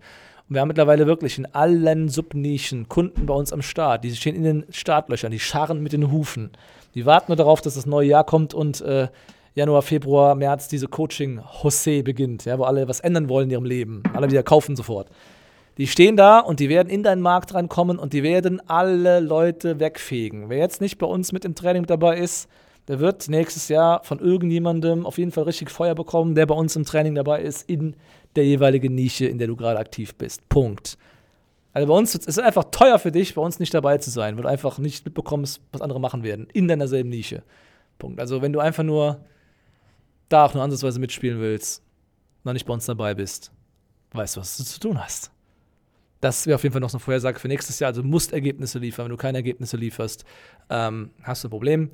und 0.48 0.54
wir 0.54 0.60
haben 0.60 0.68
mittlerweile 0.68 1.06
wirklich 1.06 1.36
in 1.36 1.46
allen 1.46 2.08
Subnischen 2.08 2.88
Kunden 2.88 3.26
bei 3.26 3.34
uns 3.34 3.52
am 3.52 3.60
Start, 3.60 4.04
die 4.04 4.14
stehen 4.16 4.34
in 4.34 4.44
den 4.44 4.64
Startlöchern, 4.70 5.30
die 5.30 5.40
scharren 5.40 5.82
mit 5.82 5.92
den 5.92 6.10
Hufen. 6.10 6.52
Die 6.94 7.04
warten 7.04 7.30
nur 7.30 7.36
darauf, 7.36 7.60
dass 7.60 7.74
das 7.74 7.86
neue 7.86 8.08
Jahr 8.08 8.24
kommt 8.24 8.54
und 8.54 8.80
äh, 8.80 9.08
Januar, 9.54 9.82
Februar, 9.82 10.34
März 10.34 10.68
diese 10.68 10.88
Coaching-Hossee 10.88 12.00
beginnt, 12.02 12.46
ja, 12.46 12.58
wo 12.58 12.64
alle 12.64 12.88
was 12.88 13.00
ändern 13.00 13.28
wollen 13.28 13.48
in 13.48 13.50
ihrem 13.50 13.64
Leben. 13.66 14.02
Alle 14.14 14.30
wieder 14.30 14.42
kaufen 14.42 14.76
sofort. 14.76 15.08
Die 15.82 15.88
stehen 15.88 16.16
da 16.16 16.38
und 16.38 16.60
die 16.60 16.68
werden 16.68 16.88
in 16.88 17.02
deinen 17.02 17.22
Markt 17.22 17.54
reinkommen 17.54 17.98
und 17.98 18.12
die 18.12 18.22
werden 18.22 18.62
alle 18.68 19.18
Leute 19.18 19.80
wegfegen. 19.80 20.48
Wer 20.48 20.58
jetzt 20.58 20.80
nicht 20.80 20.96
bei 20.96 21.08
uns 21.08 21.32
mit 21.32 21.44
im 21.44 21.56
Training 21.56 21.86
dabei 21.86 22.18
ist, 22.18 22.48
der 22.86 23.00
wird 23.00 23.28
nächstes 23.28 23.66
Jahr 23.68 24.04
von 24.04 24.20
irgendjemandem 24.20 25.04
auf 25.04 25.18
jeden 25.18 25.32
Fall 25.32 25.42
richtig 25.42 25.70
Feuer 25.70 25.96
bekommen, 25.96 26.36
der 26.36 26.46
bei 26.46 26.54
uns 26.54 26.76
im 26.76 26.84
Training 26.84 27.16
dabei 27.16 27.42
ist, 27.42 27.68
in 27.68 27.96
der 28.36 28.44
jeweiligen 28.44 28.94
Nische, 28.94 29.26
in 29.26 29.38
der 29.38 29.48
du 29.48 29.56
gerade 29.56 29.80
aktiv 29.80 30.14
bist. 30.14 30.48
Punkt. 30.48 30.98
Also 31.72 31.88
bei 31.88 31.98
uns 31.98 32.14
ist 32.14 32.28
es 32.28 32.38
einfach 32.38 32.66
teuer 32.70 33.00
für 33.00 33.10
dich, 33.10 33.34
bei 33.34 33.42
uns 33.42 33.58
nicht 33.58 33.74
dabei 33.74 33.98
zu 33.98 34.10
sein, 34.10 34.36
weil 34.36 34.44
du 34.44 34.48
einfach 34.50 34.78
nicht 34.78 35.04
mitbekommst, 35.04 35.60
was 35.72 35.80
andere 35.80 35.98
machen 35.98 36.22
werden, 36.22 36.46
in 36.52 36.68
deiner 36.68 36.86
selben 36.86 37.08
Nische. 37.08 37.42
Punkt. 37.98 38.20
Also 38.20 38.40
wenn 38.40 38.52
du 38.52 38.60
einfach 38.60 38.84
nur 38.84 39.24
da 40.28 40.44
auch 40.44 40.54
nur 40.54 40.62
ansatzweise 40.62 41.00
mitspielen 41.00 41.40
willst, 41.40 41.82
noch 42.44 42.52
nicht 42.52 42.66
bei 42.66 42.72
uns 42.72 42.86
dabei 42.86 43.14
bist, 43.14 43.50
weißt 44.12 44.36
du, 44.36 44.42
was 44.42 44.56
du 44.58 44.62
zu 44.62 44.78
tun 44.78 45.02
hast. 45.02 45.32
Das 46.22 46.46
wäre 46.46 46.54
auf 46.54 46.62
jeden 46.62 46.72
Fall 46.72 46.80
noch 46.80 46.88
so 46.88 46.98
eine 46.98 47.04
Vorhersage 47.04 47.40
für 47.40 47.48
nächstes 47.48 47.80
Jahr. 47.80 47.88
Also 47.88 48.04
musst 48.04 48.32
Ergebnisse 48.32 48.78
liefern. 48.78 49.06
Wenn 49.06 49.10
du 49.10 49.16
keine 49.16 49.38
Ergebnisse 49.38 49.76
lieferst, 49.76 50.24
ähm, 50.70 51.10
hast 51.24 51.42
du 51.42 51.48
ein 51.48 51.50
Problem. 51.50 51.90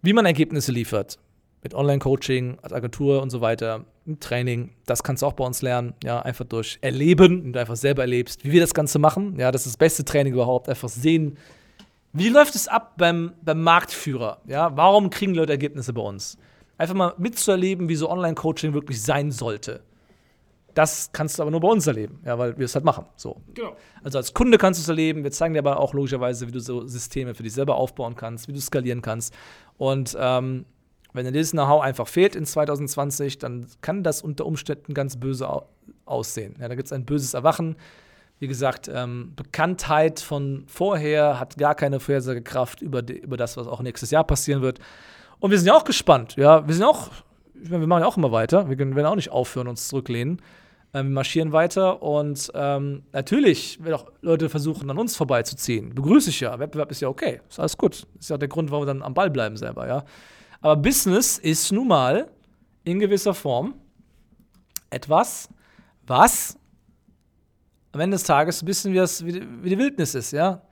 Wie 0.00 0.14
man 0.14 0.24
Ergebnisse 0.24 0.72
liefert, 0.72 1.18
mit 1.62 1.74
Online-Coaching, 1.74 2.58
als 2.62 2.72
Agentur 2.72 3.20
und 3.20 3.28
so 3.28 3.42
weiter, 3.42 3.84
mit 4.06 4.22
Training, 4.22 4.70
das 4.86 5.02
kannst 5.02 5.22
du 5.22 5.26
auch 5.26 5.34
bei 5.34 5.44
uns 5.44 5.60
lernen. 5.60 5.92
Ja, 6.02 6.22
einfach 6.22 6.46
durch 6.46 6.78
Erleben, 6.80 7.44
wenn 7.44 7.52
du 7.52 7.60
einfach 7.60 7.76
selber 7.76 8.02
erlebst, 8.02 8.42
wie 8.42 8.52
wir 8.52 8.60
das 8.62 8.72
Ganze 8.72 8.98
machen. 8.98 9.38
Ja, 9.38 9.52
das 9.52 9.66
ist 9.66 9.74
das 9.74 9.76
beste 9.76 10.02
Training 10.02 10.32
überhaupt. 10.32 10.70
Einfach 10.70 10.88
sehen, 10.88 11.36
wie 12.14 12.30
läuft 12.30 12.54
es 12.54 12.68
ab 12.68 12.94
beim, 12.96 13.34
beim 13.42 13.62
Marktführer? 13.62 14.40
Ja, 14.46 14.74
warum 14.78 15.10
kriegen 15.10 15.34
Leute 15.34 15.52
Ergebnisse 15.52 15.92
bei 15.92 16.00
uns? 16.00 16.38
Einfach 16.78 16.94
mal 16.94 17.12
mitzuerleben, 17.18 17.90
wie 17.90 17.96
so 17.96 18.08
Online-Coaching 18.08 18.72
wirklich 18.72 19.02
sein 19.02 19.30
sollte. 19.30 19.82
Das 20.78 21.10
kannst 21.10 21.36
du 21.36 21.42
aber 21.42 21.50
nur 21.50 21.58
bei 21.58 21.66
uns 21.66 21.88
erleben, 21.88 22.20
ja, 22.24 22.38
weil 22.38 22.56
wir 22.56 22.64
es 22.66 22.76
halt 22.76 22.84
machen. 22.84 23.04
So. 23.16 23.42
Genau. 23.52 23.74
Also 24.04 24.18
als 24.18 24.32
Kunde 24.32 24.58
kannst 24.58 24.78
du 24.78 24.82
es 24.82 24.88
erleben. 24.88 25.24
Wir 25.24 25.32
zeigen 25.32 25.54
dir 25.54 25.58
aber 25.58 25.80
auch 25.80 25.92
logischerweise, 25.92 26.46
wie 26.46 26.52
du 26.52 26.60
so 26.60 26.86
Systeme 26.86 27.34
für 27.34 27.42
dich 27.42 27.52
selber 27.52 27.74
aufbauen 27.74 28.14
kannst, 28.14 28.46
wie 28.46 28.52
du 28.52 28.60
skalieren 28.60 29.02
kannst. 29.02 29.34
Und 29.76 30.16
ähm, 30.20 30.66
wenn 31.12 31.24
dir 31.24 31.32
dieses 31.32 31.50
Know-how 31.50 31.82
einfach 31.82 32.06
fehlt 32.06 32.36
in 32.36 32.46
2020, 32.46 33.38
dann 33.38 33.66
kann 33.80 34.04
das 34.04 34.22
unter 34.22 34.46
Umständen 34.46 34.94
ganz 34.94 35.16
böse 35.16 35.48
aussehen. 36.04 36.54
Ja, 36.60 36.68
da 36.68 36.76
gibt 36.76 36.86
es 36.86 36.92
ein 36.92 37.04
böses 37.04 37.34
Erwachen. 37.34 37.74
Wie 38.38 38.46
gesagt, 38.46 38.88
ähm, 38.88 39.32
Bekanntheit 39.34 40.20
von 40.20 40.62
vorher 40.68 41.40
hat 41.40 41.58
gar 41.58 41.74
keine 41.74 41.98
Vorhersagekraft 41.98 42.82
über, 42.82 43.02
die, 43.02 43.18
über 43.18 43.36
das, 43.36 43.56
was 43.56 43.66
auch 43.66 43.82
nächstes 43.82 44.12
Jahr 44.12 44.22
passieren 44.22 44.62
wird. 44.62 44.78
Und 45.40 45.50
wir 45.50 45.58
sind 45.58 45.66
ja 45.66 45.74
auch 45.74 45.82
gespannt. 45.82 46.36
Ja, 46.36 46.68
wir 46.68 46.74
sind 46.76 46.84
auch, 46.84 47.10
wir 47.52 47.78
machen 47.80 48.02
ja 48.02 48.06
auch 48.06 48.16
immer 48.16 48.30
weiter. 48.30 48.70
Wir 48.70 48.78
werden 48.78 49.06
auch 49.06 49.16
nicht 49.16 49.32
aufhören, 49.32 49.66
uns 49.66 49.88
zurücklehnen. 49.88 50.40
Ähm, 50.94 51.08
wir 51.08 51.14
marschieren 51.14 51.52
weiter 51.52 52.02
und 52.02 52.50
ähm, 52.54 53.02
natürlich 53.12 53.82
werden 53.82 53.94
auch 53.94 54.06
Leute 54.22 54.48
versuchen, 54.48 54.88
an 54.90 54.98
uns 54.98 55.16
vorbeizuziehen. 55.16 55.94
Begrüße 55.94 56.30
ich 56.30 56.40
ja. 56.40 56.58
Wettbewerb 56.58 56.90
ist 56.90 57.00
ja 57.00 57.08
okay. 57.08 57.40
Ist 57.48 57.60
alles 57.60 57.76
gut. 57.76 58.06
Ist 58.18 58.30
ja 58.30 58.36
auch 58.36 58.40
der 58.40 58.48
Grund, 58.48 58.70
warum 58.70 58.86
wir 58.86 58.94
dann 58.94 59.02
am 59.02 59.14
Ball 59.14 59.30
bleiben 59.30 59.56
selber, 59.56 59.86
ja. 59.86 60.04
Aber 60.60 60.76
Business 60.76 61.38
ist 61.38 61.70
nun 61.72 61.88
mal 61.88 62.30
in 62.84 62.98
gewisser 62.98 63.34
Form 63.34 63.74
etwas, 64.90 65.48
was 66.06 66.58
am 67.92 68.00
Ende 68.00 68.14
des 68.14 68.24
Tages 68.24 68.62
ein 68.62 68.66
bisschen 68.66 68.92
wie, 68.92 68.96
das, 68.96 69.24
wie 69.24 69.32
die 69.32 69.78
Wildnis 69.78 70.14
ist, 70.14 70.32
ja. 70.32 70.62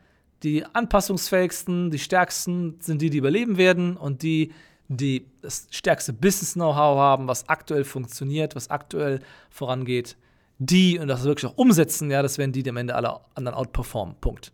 Die 0.42 0.64
anpassungsfähigsten, 0.64 1.90
die 1.90 1.98
stärksten 1.98 2.79
sind 2.81 3.02
die, 3.02 3.11
die 3.11 3.18
überleben 3.18 3.57
werden 3.59 3.96
und 3.96 4.22
die, 4.22 4.52
die 4.88 5.27
das 5.42 5.66
stärkste 5.70 6.12
Business-Know-how 6.12 6.99
haben, 6.99 7.29
was 7.29 7.49
aktuell 7.49 7.85
funktioniert, 7.85 8.55
was 8.55 8.70
aktuell 8.70 9.20
vorangeht, 9.51 10.16
die 10.59 10.99
und 10.99 11.09
das 11.09 11.25
wirklich 11.25 11.51
auch 11.51 11.57
umsetzen, 11.57 12.11
ja, 12.11 12.22
das 12.22 12.38
werden 12.38 12.53
die, 12.53 12.62
die 12.62 12.70
am 12.70 12.77
Ende 12.77 12.94
alle 12.94 13.20
anderen 13.35 13.57
outperformen. 13.57 14.16
Punkt. 14.20 14.53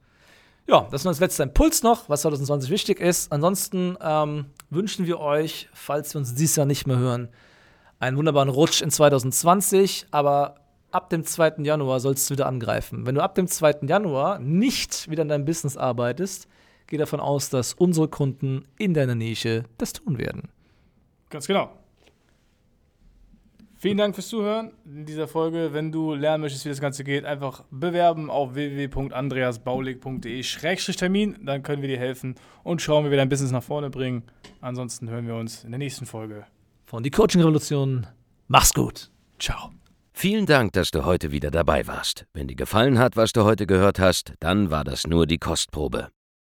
Ja, 0.66 0.86
das 0.90 1.02
ist 1.02 1.06
als 1.06 1.20
letzter 1.20 1.44
Impuls 1.44 1.82
noch, 1.82 2.08
was 2.08 2.22
2020 2.22 2.70
wichtig 2.70 3.00
ist. 3.00 3.32
Ansonsten 3.32 3.96
ähm, 4.00 4.46
wünschen 4.70 5.06
wir 5.06 5.18
euch, 5.18 5.68
falls 5.72 6.14
wir 6.14 6.20
uns 6.20 6.34
dieses 6.34 6.56
Jahr 6.56 6.66
nicht 6.66 6.86
mehr 6.86 6.98
hören, 6.98 7.28
einen 7.98 8.16
wunderbaren 8.16 8.48
Rutsch 8.48 8.80
in 8.80 8.90
2020. 8.90 10.06
Aber 10.12 10.56
ab 10.92 11.10
dem 11.10 11.24
2. 11.24 11.54
Januar 11.58 11.98
sollst 11.98 12.30
du 12.30 12.34
wieder 12.34 12.46
angreifen. 12.46 13.06
Wenn 13.06 13.16
du 13.16 13.22
ab 13.22 13.34
dem 13.34 13.48
2. 13.48 13.80
Januar 13.82 14.38
nicht 14.38 15.10
wieder 15.10 15.22
in 15.22 15.28
deinem 15.28 15.44
Business 15.44 15.76
arbeitest, 15.76 16.46
geh 16.92 16.98
davon 16.98 17.20
aus, 17.20 17.48
dass 17.48 17.72
unsere 17.72 18.06
Kunden 18.06 18.64
in 18.76 18.92
deiner 18.92 19.14
Nische 19.14 19.64
das 19.78 19.94
tun 19.94 20.18
werden. 20.18 20.50
Ganz 21.30 21.46
genau. 21.46 21.70
Vielen 23.76 23.96
Dank 23.96 24.14
fürs 24.14 24.28
Zuhören 24.28 24.72
in 24.84 25.06
dieser 25.06 25.26
Folge. 25.26 25.70
Wenn 25.72 25.90
du 25.90 26.12
lernen 26.12 26.42
möchtest, 26.42 26.66
wie 26.66 26.68
das 26.68 26.82
Ganze 26.82 27.02
geht, 27.02 27.24
einfach 27.24 27.64
bewerben 27.70 28.28
auf 28.28 28.54
www.andreasbaulig.de-termin. 28.54 31.46
Dann 31.46 31.62
können 31.62 31.80
wir 31.80 31.88
dir 31.88 31.98
helfen 31.98 32.34
und 32.62 32.82
schauen, 32.82 33.06
wie 33.06 33.10
wir 33.10 33.16
dein 33.16 33.30
Business 33.30 33.52
nach 33.52 33.62
vorne 33.62 33.88
bringen. 33.88 34.24
Ansonsten 34.60 35.08
hören 35.08 35.26
wir 35.26 35.36
uns 35.36 35.64
in 35.64 35.70
der 35.70 35.78
nächsten 35.78 36.04
Folge. 36.04 36.44
Von 36.84 37.02
die 37.02 37.10
Coaching 37.10 37.40
Revolution. 37.40 38.06
Mach's 38.48 38.74
gut. 38.74 39.10
Ciao. 39.38 39.70
Vielen 40.12 40.44
Dank, 40.44 40.74
dass 40.74 40.90
du 40.90 41.06
heute 41.06 41.32
wieder 41.32 41.50
dabei 41.50 41.86
warst. 41.86 42.26
Wenn 42.34 42.48
dir 42.48 42.56
gefallen 42.56 42.98
hat, 42.98 43.16
was 43.16 43.32
du 43.32 43.44
heute 43.44 43.66
gehört 43.66 43.98
hast, 43.98 44.34
dann 44.40 44.70
war 44.70 44.84
das 44.84 45.06
nur 45.06 45.26
die 45.26 45.38
Kostprobe. 45.38 46.10